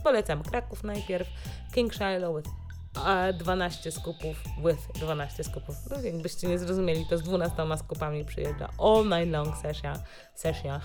Polecam 0.05 0.43
Kraków 0.43 0.85
najpierw, 0.85 1.29
King 1.75 1.95
Shiloh 1.95 2.37
with 2.37 2.51
a 2.95 3.33
12 3.33 3.93
skupów 3.93 4.37
with 4.65 4.93
12 4.95 5.45
skupów. 5.45 5.77
No, 5.91 6.01
jakbyście 6.01 6.49
nie 6.49 6.59
zrozumieli, 6.59 7.07
to 7.07 7.19
z 7.19 7.23
12 7.23 7.57
skupami 7.77 8.25
przyjeżdża 8.25 8.69
all 8.79 9.05
night 9.05 9.33
long 9.33 9.57
sesja, 9.57 10.03
sesja, 10.35 10.81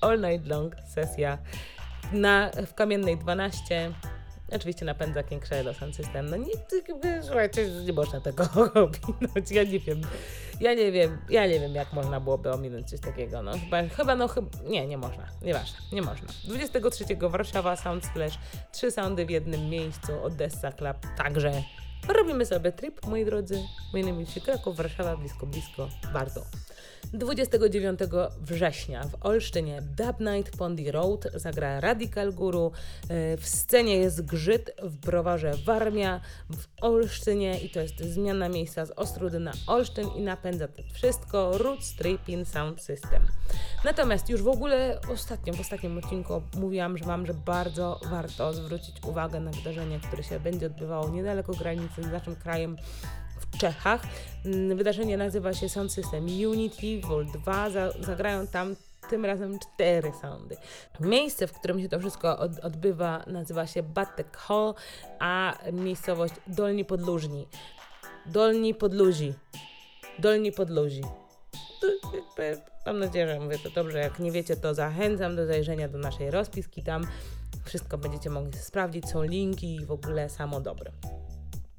all 0.00 0.20
night 0.20 0.46
long 0.46 0.74
sesja 0.94 1.38
na, 2.12 2.50
w 2.66 2.74
Kamiennej 2.74 3.18
12. 3.18 3.92
Oczywiście 4.52 4.84
napędza 4.84 5.22
King 5.22 5.46
Shiloh 5.46 5.76
Sound 5.76 5.96
System. 5.96 6.30
No 6.30 6.36
jakby, 6.88 7.22
słuchajcie, 7.22 7.70
nie 7.70 7.92
można 7.92 8.20
tego 8.20 8.44
ominąć. 8.74 9.50
Ja 9.50 9.64
nie 9.64 9.80
wiem, 9.80 10.00
ja 10.60 10.74
nie 10.74 10.92
wiem, 10.92 11.18
ja 11.28 11.46
nie 11.46 11.60
wiem, 11.60 11.74
jak 11.74 11.92
można 11.92 12.20
byłoby 12.20 12.52
ominąć 12.52 12.90
coś 12.90 13.00
takiego. 13.00 13.42
No 13.42 13.52
chyba, 13.52 13.82
chyba 13.96 14.16
no 14.16 14.28
chyba, 14.28 14.48
nie, 14.68 14.86
nie 14.86 14.98
można, 14.98 15.26
nieważne, 15.42 15.78
nie 15.92 16.02
można. 16.02 16.28
23 16.44 17.04
Warszawa 17.20 17.76
Sound 17.76 18.04
Splash, 18.04 18.38
trzy 18.72 18.90
soundy 18.90 19.26
w 19.26 19.30
jednym 19.30 19.68
miejscu, 19.68 20.22
Odessa 20.22 20.72
Club, 20.72 20.96
także 21.16 21.62
robimy 22.08 22.46
sobie 22.46 22.72
trip, 22.72 23.06
moi 23.06 23.24
drodzy. 23.24 23.62
Jest 23.94 24.44
Kraków, 24.44 24.76
Warszawa, 24.76 25.16
blisko, 25.16 25.46
blisko, 25.46 25.88
bardzo. 26.12 26.44
29 27.12 28.00
września 28.40 29.04
w 29.04 29.26
Olsztynie 29.26 29.82
Dub 29.82 30.20
Night 30.20 30.56
Pondy 30.56 30.92
Road 30.92 31.28
zagra 31.34 31.80
Radical 31.80 32.32
Guru. 32.32 32.72
E, 33.08 33.36
W 33.36 33.48
scenie 33.48 33.96
jest 33.96 34.26
Grzyt 34.26 34.70
w 34.82 34.96
browarze 34.96 35.52
Warmia 35.64 36.20
w 36.50 36.64
Olsztynie 36.80 37.60
i 37.60 37.70
to 37.70 37.80
jest 37.80 37.98
zmiana 38.00 38.48
miejsca 38.48 38.86
z 38.86 38.90
Ostrudy 38.90 39.40
na 39.40 39.52
Olsztyn 39.66 40.08
i 40.16 40.20
napędza 40.20 40.68
to 40.68 40.82
wszystko 40.92 41.58
Roots 41.58 41.94
Tripping 41.96 42.48
Sound 42.48 42.82
System. 42.82 43.22
Natomiast 43.84 44.28
już 44.28 44.42
w 44.42 44.48
ogóle 44.48 45.00
ostatnio, 45.12 45.54
w 45.54 45.60
ostatnim 45.60 45.98
odcinku 45.98 46.42
mówiłam, 46.56 46.98
że 46.98 47.06
mam, 47.06 47.26
że 47.26 47.34
bardzo 47.34 48.00
warto 48.10 48.52
zwrócić 48.52 48.96
uwagę 49.06 49.40
na 49.40 49.50
wydarzenie, 49.50 50.00
które 50.00 50.22
się 50.22 50.40
będzie 50.40 50.66
odbywało 50.66 51.08
niedaleko 51.08 51.52
granicy 51.52 52.02
z 52.02 52.12
naszym 52.12 52.36
krajem 52.36 52.76
w 53.40 53.58
Czechach. 53.58 54.02
Mm, 54.44 54.76
Wydarzenie 54.76 55.16
nazywa 55.16 55.54
się 55.54 55.68
Sound 55.68 55.92
System 55.92 56.24
Unity 56.24 57.00
Vol 57.06 57.26
2. 57.26 57.70
Za, 57.70 57.92
zagrają 58.00 58.46
tam 58.46 58.76
tym 59.10 59.24
razem 59.24 59.58
cztery 59.58 60.12
soundy. 60.22 60.56
Miejsce, 61.00 61.46
w 61.46 61.52
którym 61.52 61.80
się 61.80 61.88
to 61.88 62.00
wszystko 62.00 62.38
od, 62.38 62.58
odbywa, 62.58 63.24
nazywa 63.26 63.66
się 63.66 63.82
Batek 63.82 64.36
Hall, 64.36 64.74
a 65.18 65.58
miejscowość 65.72 66.34
Dolni 66.46 66.84
Podlużni. 66.84 67.46
Dolni 68.26 68.74
Podluzi. 68.74 69.34
Dolni 70.18 70.52
Podluzi. 70.52 71.02
Mam 72.86 72.98
nadzieję, 72.98 73.26
że 73.26 73.40
mówię 73.40 73.58
to 73.58 73.70
dobrze. 73.70 73.98
Jak 73.98 74.18
nie 74.18 74.32
wiecie, 74.32 74.56
to 74.56 74.74
zachęcam 74.74 75.36
do 75.36 75.46
zajrzenia 75.46 75.88
do 75.88 75.98
naszej 75.98 76.30
rozpiski. 76.30 76.82
Tam 76.82 77.06
wszystko 77.64 77.98
będziecie 77.98 78.30
mogli 78.30 78.58
sprawdzić. 78.58 79.08
Są 79.08 79.22
linki 79.22 79.74
i 79.74 79.86
w 79.86 79.90
ogóle 79.90 80.28
samo 80.28 80.60
dobre. 80.60 80.90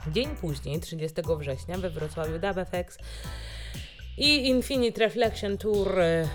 Dzień 0.07 0.35
później, 0.35 0.79
30 0.79 1.21
września, 1.39 1.77
we 1.77 1.89
Wrocławiu 1.89 2.39
DubFX 2.39 2.97
i 4.17 4.47
Infinite 4.47 4.99
Reflection 4.99 5.57
Tour, 5.57 5.99
e, 5.99 6.27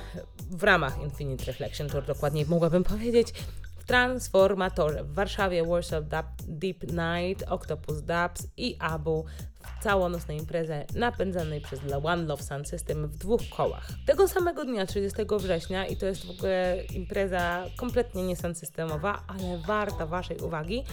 w 0.50 0.62
ramach 0.62 1.02
Infinite 1.02 1.44
Reflection 1.44 1.88
Tour 1.88 2.04
dokładniej 2.04 2.46
mogłabym 2.46 2.84
powiedzieć, 2.84 3.32
w 3.78 3.84
Transformatorze 3.84 5.04
w 5.04 5.14
Warszawie 5.14 5.64
Warsaw 5.64 6.04
Dub, 6.04 6.26
Deep 6.48 6.82
Night, 6.82 7.48
Octopus 7.48 8.02
Dubs 8.02 8.46
i 8.56 8.76
Abu 8.78 9.24
w 9.60 9.82
całonocnej 9.82 10.38
imprezę 10.38 10.84
napędzanej 10.94 11.60
przez 11.60 11.80
One 12.04 12.22
Love 12.22 12.42
Sound 12.42 12.68
System 12.68 13.08
w 13.08 13.16
dwóch 13.16 13.40
kołach. 13.56 13.88
Tego 14.06 14.28
samego 14.28 14.64
dnia, 14.64 14.86
30 14.86 15.22
września, 15.38 15.86
i 15.86 15.96
to 15.96 16.06
jest 16.06 16.26
w 16.26 16.30
ogóle 16.30 16.84
impreza 16.94 17.64
kompletnie 17.76 18.26
nie 18.26 18.36
systemowa, 18.36 19.22
ale 19.26 19.58
warta 19.58 20.06
Waszej 20.06 20.38
uwagi, 20.38 20.84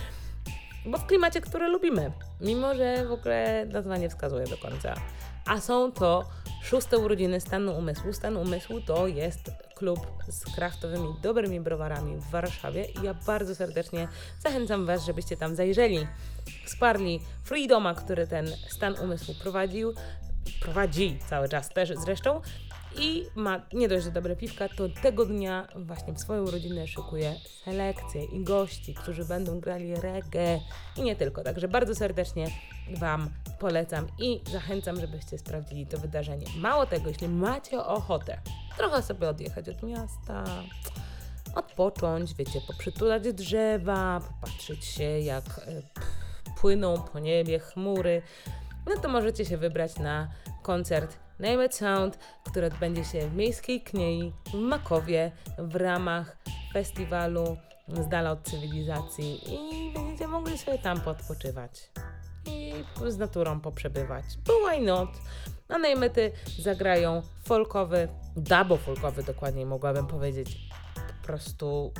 bo 0.85 0.97
w 0.97 1.05
klimacie, 1.05 1.41
który 1.41 1.67
lubimy, 1.67 2.11
mimo 2.41 2.75
że 2.75 3.05
w 3.05 3.11
ogóle 3.11 3.65
nazwa 3.65 3.97
nie 3.97 4.09
wskazuje 4.09 4.47
do 4.47 4.57
końca. 4.57 4.93
A 5.45 5.59
są 5.59 5.91
to 5.91 6.29
szóste 6.63 6.97
urodziny 6.97 7.41
Stanu 7.41 7.77
Umysłu. 7.77 8.13
Stan 8.13 8.37
Umysłu 8.37 8.81
to 8.81 9.07
jest 9.07 9.51
klub 9.75 9.99
z 10.27 10.55
kraftowymi, 10.55 11.15
dobrymi 11.21 11.59
browarami 11.59 12.17
w 12.17 12.29
Warszawie 12.29 12.85
i 12.85 13.03
ja 13.03 13.13
bardzo 13.13 13.55
serdecznie 13.55 14.07
zachęcam 14.39 14.85
Was, 14.85 15.05
żebyście 15.05 15.37
tam 15.37 15.55
zajrzeli, 15.55 16.07
wsparli 16.65 17.19
Freedoma, 17.43 17.93
który 17.93 18.27
ten 18.27 18.47
Stan 18.67 18.95
Umysłu 19.03 19.35
prowadził, 19.41 19.93
prowadzi 20.61 21.19
cały 21.29 21.49
czas 21.49 21.69
też 21.69 21.93
zresztą 21.95 22.41
i 22.99 23.25
ma 23.35 23.61
nie 23.73 23.87
dość, 23.87 24.03
że 24.03 24.11
dobre 24.11 24.35
piwka, 24.35 24.69
to 24.69 24.89
tego 25.01 25.25
dnia 25.25 25.67
właśnie 25.75 26.13
w 26.13 26.19
swoją 26.19 26.45
rodzinę 26.45 26.87
szykuje 26.87 27.35
selekcję 27.65 28.23
i 28.23 28.43
gości, 28.43 28.93
którzy 28.93 29.25
będą 29.25 29.59
grali 29.59 29.95
reggae 29.95 30.59
i 30.97 31.01
nie 31.01 31.15
tylko. 31.15 31.43
Także 31.43 31.67
bardzo 31.67 31.95
serdecznie 31.95 32.47
Wam 32.99 33.29
polecam 33.59 34.07
i 34.19 34.41
zachęcam, 34.51 34.99
żebyście 34.99 35.37
sprawdzili 35.37 35.87
to 35.87 35.97
wydarzenie. 35.97 36.45
Mało 36.57 36.85
tego, 36.85 37.07
jeśli 37.07 37.27
macie 37.27 37.83
ochotę 37.83 38.37
trochę 38.77 39.01
sobie 39.01 39.29
odjechać 39.29 39.69
od 39.69 39.83
miasta, 39.83 40.43
odpocząć, 41.55 42.33
wiecie, 42.33 42.61
poprzytulać 42.67 43.33
drzewa, 43.33 44.21
popatrzeć 44.27 44.85
się 44.85 45.03
jak 45.03 45.43
e, 45.45 45.81
płyną 46.61 47.01
po 47.13 47.19
niebie 47.19 47.59
chmury, 47.59 48.21
no 48.85 49.01
to 49.01 49.09
możecie 49.09 49.45
się 49.45 49.57
wybrać 49.57 49.99
na 49.99 50.27
koncert 50.61 51.22
Name 51.43 51.65
It 51.65 51.75
Sound, 51.75 52.17
który 52.43 52.67
odbędzie 52.67 53.03
się 53.05 53.29
w 53.29 53.35
Miejskiej 53.35 53.81
Kniei 53.81 54.33
w 54.45 54.53
Makowie 54.53 55.31
w 55.57 55.75
ramach 55.75 56.37
festiwalu 56.73 57.57
z 57.87 58.07
dala 58.07 58.31
od 58.31 58.43
cywilizacji 58.43 59.53
i 59.53 59.93
będziecie 59.93 60.27
mogli 60.27 60.57
sobie 60.57 60.77
tam 60.77 61.01
podpoczywać 61.01 61.91
i 62.45 62.73
z 63.07 63.17
naturą 63.17 63.59
poprzebywać. 63.59 64.25
Bo 64.47 64.53
why 64.67 64.81
not? 64.81 65.09
A 65.69 65.77
najmety 65.77 66.31
zagrają 66.59 67.21
folkowy, 67.45 68.07
dabo 68.35 68.77
folkowy 68.77 69.23
dokładniej 69.23 69.65
mogłabym 69.65 70.07
powiedzieć, 70.07 70.57
po 71.21 71.27
prostu 71.27 71.93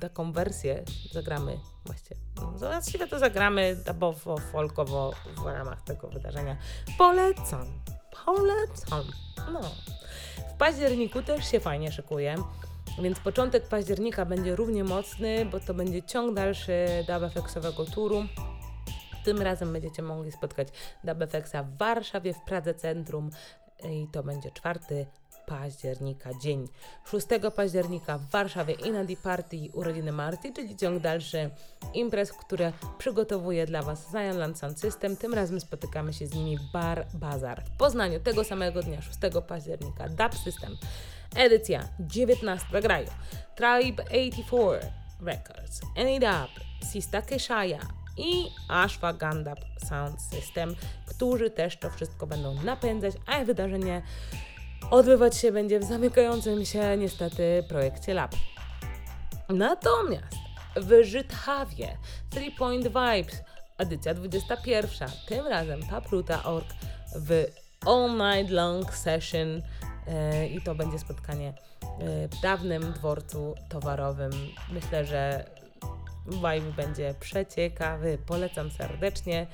taką 0.00 0.32
wersję 0.32 0.84
zagramy 1.12 1.58
właściwie. 1.86 2.20
Właściwie 2.56 3.06
to 3.06 3.18
zagramy 3.18 3.76
dubowo, 3.76 4.38
folkowo 4.38 5.12
w 5.36 5.46
ramach 5.46 5.82
tego 5.82 6.08
wydarzenia. 6.08 6.56
Polecam. 6.98 7.66
Polecam. 8.24 9.04
No. 9.52 9.60
W 10.54 10.56
październiku 10.58 11.22
też 11.22 11.50
się 11.50 11.60
fajnie 11.60 11.92
szykuje. 11.92 12.34
Więc 13.02 13.20
początek 13.20 13.68
października 13.68 14.24
będzie 14.24 14.56
równie 14.56 14.84
mocny, 14.84 15.46
bo 15.46 15.60
to 15.60 15.74
będzie 15.74 16.02
ciąg 16.02 16.34
dalszy 16.34 16.86
Dub 17.06 17.90
turu. 17.94 18.24
Tym 19.24 19.42
razem 19.42 19.72
będziecie 19.72 20.02
mogli 20.02 20.32
spotkać 20.32 20.68
Dub 21.04 21.18
w 21.62 21.78
Warszawie, 21.78 22.34
w 22.34 22.40
Pradze 22.46 22.74
Centrum 22.74 23.30
i 23.90 24.08
to 24.12 24.22
będzie 24.22 24.50
czwarty 24.50 25.06
października, 25.46 26.30
dzień 26.42 26.68
6 27.04 27.26
października 27.56 28.18
w 28.18 28.30
Warszawie 28.30 28.74
Inadi 28.74 29.16
Party 29.16 29.56
urodziny 29.72 30.12
Marty, 30.12 30.52
czyli 30.52 30.76
ciąg 30.76 31.02
dalszy 31.02 31.50
imprez, 31.94 32.32
które 32.32 32.72
przygotowuje 32.98 33.66
dla 33.66 33.82
Was 33.82 34.10
Zion 34.10 34.38
Land 34.38 34.58
Sound 34.58 34.80
System. 34.80 35.16
Tym 35.16 35.34
razem 35.34 35.60
spotykamy 35.60 36.12
się 36.12 36.26
z 36.26 36.34
nimi 36.34 36.58
Bar 36.72 37.06
Bazar. 37.14 37.64
W 37.64 37.76
Poznaniu 37.76 38.20
tego 38.20 38.44
samego 38.44 38.82
dnia, 38.82 39.02
6 39.02 39.18
października, 39.48 40.08
Dub 40.08 40.34
System. 40.44 40.76
Edycja 41.36 41.88
19. 42.00 42.66
Zagrają 42.72 43.08
Tribe 43.56 44.04
84 44.04 44.92
Records, 45.20 45.80
Any 45.96 46.20
Dub, 46.20 46.64
Sista 46.92 47.22
Keshaya 47.22 47.80
i 48.16 48.50
Ashwagandha 48.68 49.54
Sound 49.88 50.22
System, 50.22 50.74
którzy 51.06 51.50
też 51.50 51.76
to 51.76 51.90
wszystko 51.90 52.26
będą 52.26 52.54
napędzać, 52.54 53.14
a 53.26 53.44
wydarzenie 53.44 54.02
odbywać 54.90 55.36
się 55.36 55.52
będzie 55.52 55.80
w 55.80 55.84
zamykającym 55.84 56.64
się 56.64 56.96
niestety 56.96 57.64
projekcie 57.68 58.14
Lab. 58.14 58.34
Natomiast 59.48 60.36
w 60.76 61.04
Żythawie 61.04 61.96
Three 62.30 62.50
Point 62.50 62.84
Vibes, 62.84 63.42
edycja 63.78 64.14
21, 64.14 65.08
tym 65.26 65.46
razem 65.46 65.80
Papruta.org 65.90 66.66
w 67.16 67.44
All 67.86 68.10
Night 68.10 68.52
Long 68.52 68.94
Session 68.94 69.48
yy, 69.48 70.48
i 70.48 70.62
to 70.62 70.74
będzie 70.74 70.98
spotkanie 70.98 71.54
yy, 71.98 72.28
w 72.28 72.40
dawnym 72.42 72.92
dworcu 72.92 73.54
towarowym. 73.68 74.30
Myślę, 74.72 75.04
że 75.04 75.44
vibe 76.26 76.72
będzie 76.76 77.14
przeciekawy, 77.20 78.18
polecam 78.26 78.70
serdecznie. 78.70 79.46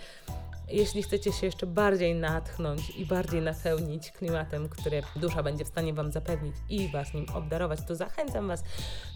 Jeśli 0.73 1.03
chcecie 1.03 1.33
się 1.33 1.47
jeszcze 1.47 1.67
bardziej 1.67 2.15
natchnąć 2.15 2.91
i 2.91 3.07
bardziej 3.07 3.43
napełnić 3.43 4.11
klimatem, 4.11 4.69
który 4.69 5.03
dusza 5.17 5.43
będzie 5.43 5.65
w 5.65 5.69
stanie 5.69 5.95
Wam 5.95 6.13
zapewnić 6.13 6.55
i 6.69 6.89
Was 6.89 7.15
nim 7.15 7.27
obdarować, 7.35 7.81
to 7.89 7.97
zachęcam 7.97 8.49
Was 8.49 8.65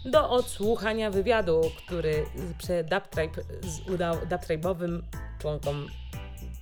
do 0.05 0.29
odsłuchania 0.29 1.11
wywiadu, 1.11 1.61
który 1.85 2.25
przy 2.57 2.83
Dubtribe 2.83 3.41
udał 3.93 4.15
Dubtribe'owym 4.15 5.01
członkom, 5.39 5.87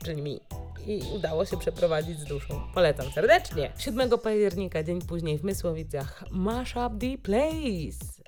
czyli 0.03 0.21
mi, 0.21 0.39
i 0.87 1.01
udało 1.15 1.45
się 1.45 1.57
przeprowadzić 1.57 2.19
z 2.19 2.25
duszą. 2.25 2.61
Polecam 2.73 3.11
serdecznie. 3.11 3.71
7 3.77 4.09
października, 4.09 4.83
dzień 4.83 5.01
później 5.01 5.37
w 5.37 5.43
Mysłowicach, 5.43 6.23
Mash 6.31 6.75
Up 6.75 6.95
The 6.99 7.17
Place. 7.17 8.22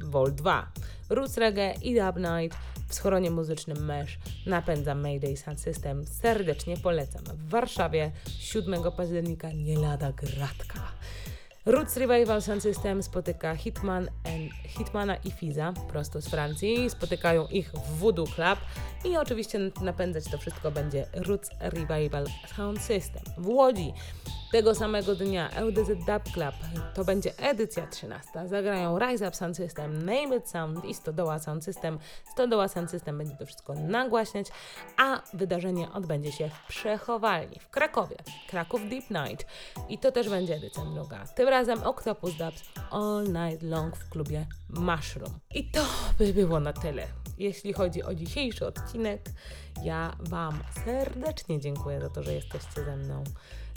Vol 0.00 0.32
2. 0.32 0.72
Roots 1.08 1.36
Reggae 1.36 1.74
i 1.82 1.94
Dub 1.94 2.16
Night 2.16 2.58
w 2.88 2.94
schronie 2.94 3.30
muzycznym 3.30 3.84
Mesh 3.84 4.18
napędza 4.46 4.94
Mayday 4.94 5.36
Sound 5.36 5.60
System. 5.60 6.06
Serdecznie 6.06 6.76
polecam. 6.76 7.24
W 7.24 7.48
Warszawie 7.48 8.10
7 8.38 8.92
października 8.96 9.52
nie 9.52 9.78
lada 9.78 10.12
gratka. 10.12 10.80
Roots 11.66 11.96
Revival 11.96 12.42
Sound 12.42 12.62
System 12.62 13.02
spotyka 13.02 13.54
Hitman 13.54 14.08
and, 14.24 14.52
Hitmana 14.68 15.16
i 15.16 15.30
Fiza 15.30 15.72
prosto 15.88 16.20
z 16.20 16.28
Francji. 16.28 16.90
Spotykają 16.90 17.46
ich 17.46 17.72
w 17.72 17.98
Voodoo 17.98 18.26
Club 18.26 18.58
i 19.04 19.16
oczywiście 19.16 19.58
napędzać 19.80 20.24
to 20.24 20.38
wszystko 20.38 20.70
będzie 20.70 21.06
Roots 21.12 21.50
Revival 21.60 22.26
Sound 22.56 22.80
System. 22.80 23.22
W 23.38 23.48
Łodzi 23.48 23.92
tego 24.52 24.74
samego 24.74 25.14
dnia 25.14 25.50
LDZ 25.50 25.88
Dub 25.88 26.32
Club 26.34 26.54
to 26.94 27.04
będzie 27.04 27.38
edycja 27.38 27.86
13. 27.86 28.30
Zagrają 28.46 28.98
Rise 28.98 29.28
Up 29.28 29.36
Sound 29.36 29.56
System, 29.56 29.98
Name 29.98 30.36
It 30.36 30.48
Sound 30.48 30.84
i 30.84 30.94
Stodoła 30.94 31.38
Sound 31.38 31.64
System. 31.64 31.98
Stodoła 32.32 32.68
Sound 32.68 32.90
System 32.90 33.18
będzie 33.18 33.36
to 33.36 33.46
wszystko 33.46 33.74
nagłaśniać, 33.74 34.46
a 34.96 35.22
wydarzenie 35.34 35.92
odbędzie 35.92 36.32
się 36.32 36.48
w 36.48 36.68
przechowalni 36.68 37.58
w 37.60 37.70
Krakowie. 37.70 38.16
Kraków 38.48 38.88
Deep 38.88 39.10
Night 39.10 39.46
i 39.88 39.98
to 39.98 40.12
też 40.12 40.28
będzie 40.28 40.54
edycja 40.54 40.84
druga. 40.84 41.26
Tym 41.26 41.47
razem 41.50 41.82
Octopus 41.82 42.34
Dubs 42.34 42.62
All 42.90 43.24
Night 43.24 43.62
Long 43.62 43.96
w 43.96 44.08
klubie 44.08 44.46
Mushroom. 44.68 45.38
I 45.54 45.70
to 45.70 45.84
by 46.18 46.34
było 46.34 46.60
na 46.60 46.72
tyle. 46.72 47.06
Jeśli 47.38 47.72
chodzi 47.72 48.02
o 48.02 48.14
dzisiejszy 48.14 48.66
odcinek, 48.66 49.30
ja 49.82 50.16
Wam 50.20 50.58
serdecznie 50.84 51.60
dziękuję 51.60 52.00
za 52.00 52.10
to, 52.10 52.22
że 52.22 52.34
jesteście 52.34 52.84
ze 52.84 52.96
mną 52.96 53.24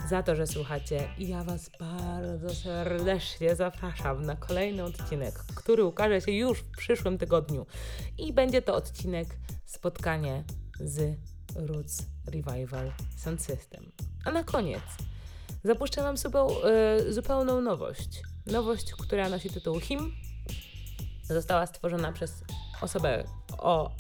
za 0.10 0.24
to, 0.24 0.36
że 0.36 0.48
słuchacie 0.48 1.10
i 1.18 1.28
ja 1.28 1.44
Was 1.44 1.72
bardzo 1.80 2.56
serdecznie 2.56 3.56
zapraszam 3.56 4.26
na 4.26 4.36
kolejny 4.36 4.84
odcinek, 4.84 5.34
który 5.56 5.84
ukaże 5.84 6.22
się 6.22 6.32
już 6.32 6.60
w 6.60 6.72
przyszłym 6.78 7.18
tygodniu 7.18 7.66
i 8.18 8.34
będzie 8.34 8.62
to 8.62 8.76
odcinek 8.76 9.28
spotkanie 9.66 10.44
z 10.80 11.18
Roots 11.56 12.06
Revival 12.26 12.92
Sound 13.18 13.42
System. 13.42 13.92
A 14.26 14.32
na 14.32 14.44
koniec 14.44 14.84
zapuszczę 15.64 16.04
Wam 16.04 16.16
yy, 16.16 17.14
zupełną 17.14 17.62
nowość. 17.62 18.22
Nowość, 18.46 18.94
która 18.94 19.30
nosi 19.30 19.50
tytuł 19.50 19.80
Him. 19.80 20.12
Została 21.24 21.66
stworzona 21.66 22.12
przez 22.12 22.44
osobę 22.82 23.24
o 23.58 23.92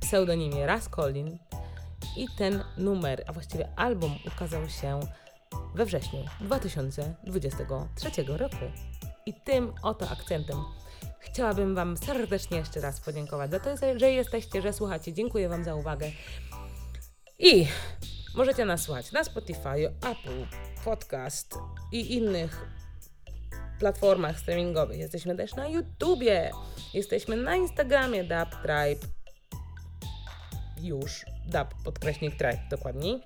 pseudonimie 0.00 0.66
Raskolin 0.66 1.38
i 2.16 2.26
ten 2.38 2.64
numer, 2.78 3.24
a 3.26 3.32
właściwie 3.32 3.68
album 3.76 4.14
ukazał 4.34 4.68
się 4.68 5.00
we 5.74 5.86
wrześniu 5.86 6.24
2023 6.40 8.10
roku. 8.22 8.64
I 9.26 9.34
tym 9.34 9.72
oto 9.82 10.10
akcentem 10.10 10.56
chciałabym 11.20 11.74
Wam 11.74 11.96
serdecznie 11.96 12.58
jeszcze 12.58 12.80
raz 12.80 13.00
podziękować 13.00 13.50
za 13.50 13.60
to, 13.60 13.70
że 13.96 14.10
jesteście, 14.10 14.62
że 14.62 14.72
słuchacie. 14.72 15.12
Dziękuję 15.12 15.48
Wam 15.48 15.64
za 15.64 15.74
uwagę. 15.74 16.10
I 17.38 17.66
możecie 18.34 18.64
nas 18.64 18.82
słuchać 18.82 19.12
na 19.12 19.24
Spotify, 19.24 19.94
Apple 20.00 20.46
Podcast 20.84 21.58
i 21.92 22.14
innych 22.14 22.66
platformach 23.78 24.40
streamingowych. 24.40 24.98
Jesteśmy 24.98 25.36
też 25.36 25.54
na 25.54 25.68
YouTubie. 25.68 26.50
Jesteśmy 26.94 27.36
na 27.36 27.56
Instagramie 27.56 28.24
Dub 28.24 28.62
Tribe. 28.62 29.06
Już. 30.82 31.24
Dub 31.46 31.82
podkreśnik 31.84 32.36
Tribe 32.36 32.60
dokładniej 32.70 33.22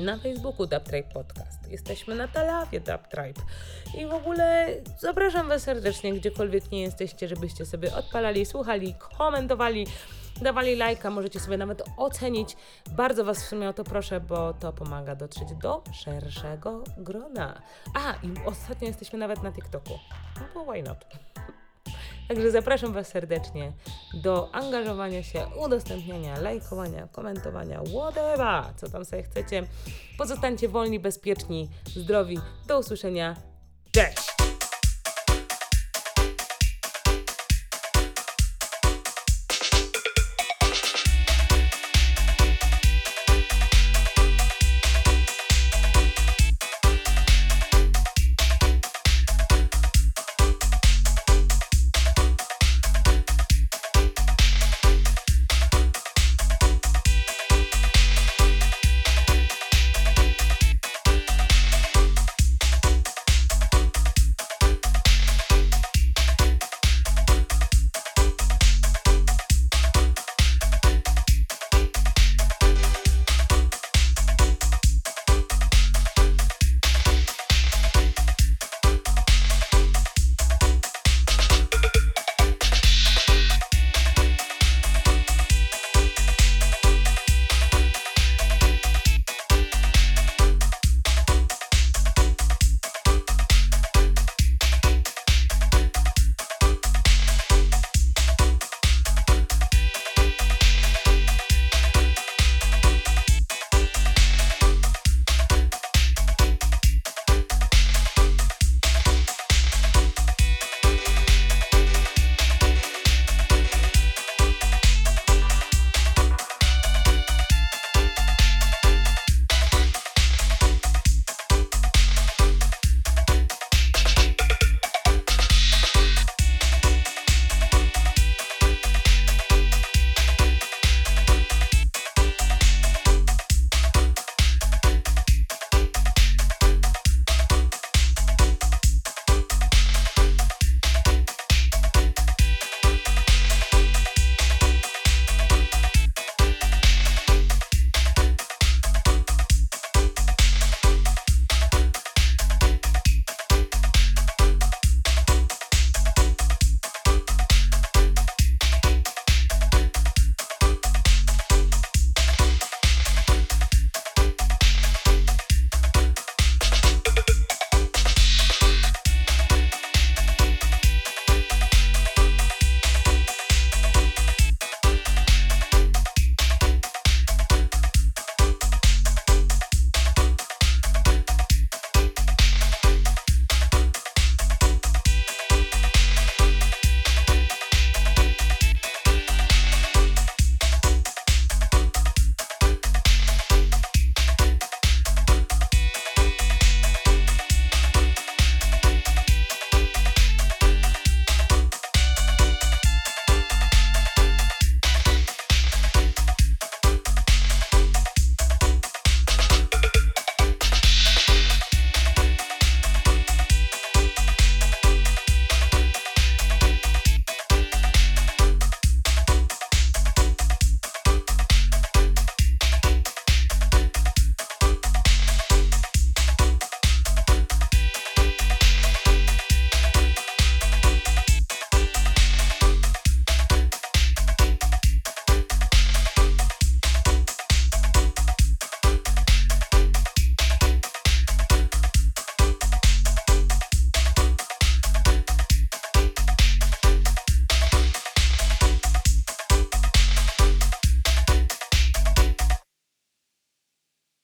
na 0.00 0.18
Facebooku 0.18 0.66
Dub 0.66 0.82
Tribe 0.82 1.08
Podcast. 1.14 1.70
Jesteśmy 1.70 2.14
na 2.14 2.28
Talawie 2.28 2.80
Dub 2.80 3.08
Tribe. 3.08 3.42
I 3.98 4.06
w 4.06 4.14
ogóle 4.14 4.68
zapraszam 4.98 5.48
Was 5.48 5.62
serdecznie, 5.62 6.12
gdziekolwiek 6.12 6.70
nie 6.70 6.82
jesteście, 6.82 7.28
żebyście 7.28 7.66
sobie 7.66 7.94
odpalali, 7.94 8.46
słuchali, 8.46 8.94
komentowali 9.18 9.86
dawali 10.42 10.76
lajka, 10.76 11.10
możecie 11.10 11.40
sobie 11.40 11.56
nawet 11.56 11.82
ocenić. 11.96 12.56
Bardzo 12.90 13.24
Was 13.24 13.44
w 13.44 13.48
sumie 13.48 13.68
o 13.68 13.72
to 13.72 13.84
proszę, 13.84 14.20
bo 14.20 14.54
to 14.54 14.72
pomaga 14.72 15.14
dotrzeć 15.14 15.54
do 15.54 15.82
szerszego 15.92 16.84
grona. 16.98 17.62
A, 17.94 18.12
i 18.12 18.46
ostatnio 18.46 18.88
jesteśmy 18.88 19.18
nawet 19.18 19.42
na 19.42 19.52
TikToku. 19.52 19.98
No 20.36 20.42
bo 20.54 20.72
why 20.72 20.82
not? 20.82 21.06
Także 22.28 22.50
zapraszam 22.50 22.92
Was 22.92 23.08
serdecznie 23.08 23.72
do 24.14 24.54
angażowania 24.54 25.22
się, 25.22 25.46
udostępniania, 25.64 26.40
lajkowania, 26.40 27.08
komentowania, 27.12 27.80
whatever, 27.82 28.64
co 28.76 28.88
tam 28.88 29.04
sobie 29.04 29.22
chcecie. 29.22 29.66
Pozostańcie 30.18 30.68
wolni, 30.68 31.00
bezpieczni, 31.00 31.68
zdrowi. 31.96 32.38
Do 32.66 32.78
usłyszenia. 32.78 33.36
Cześć! 33.92 34.37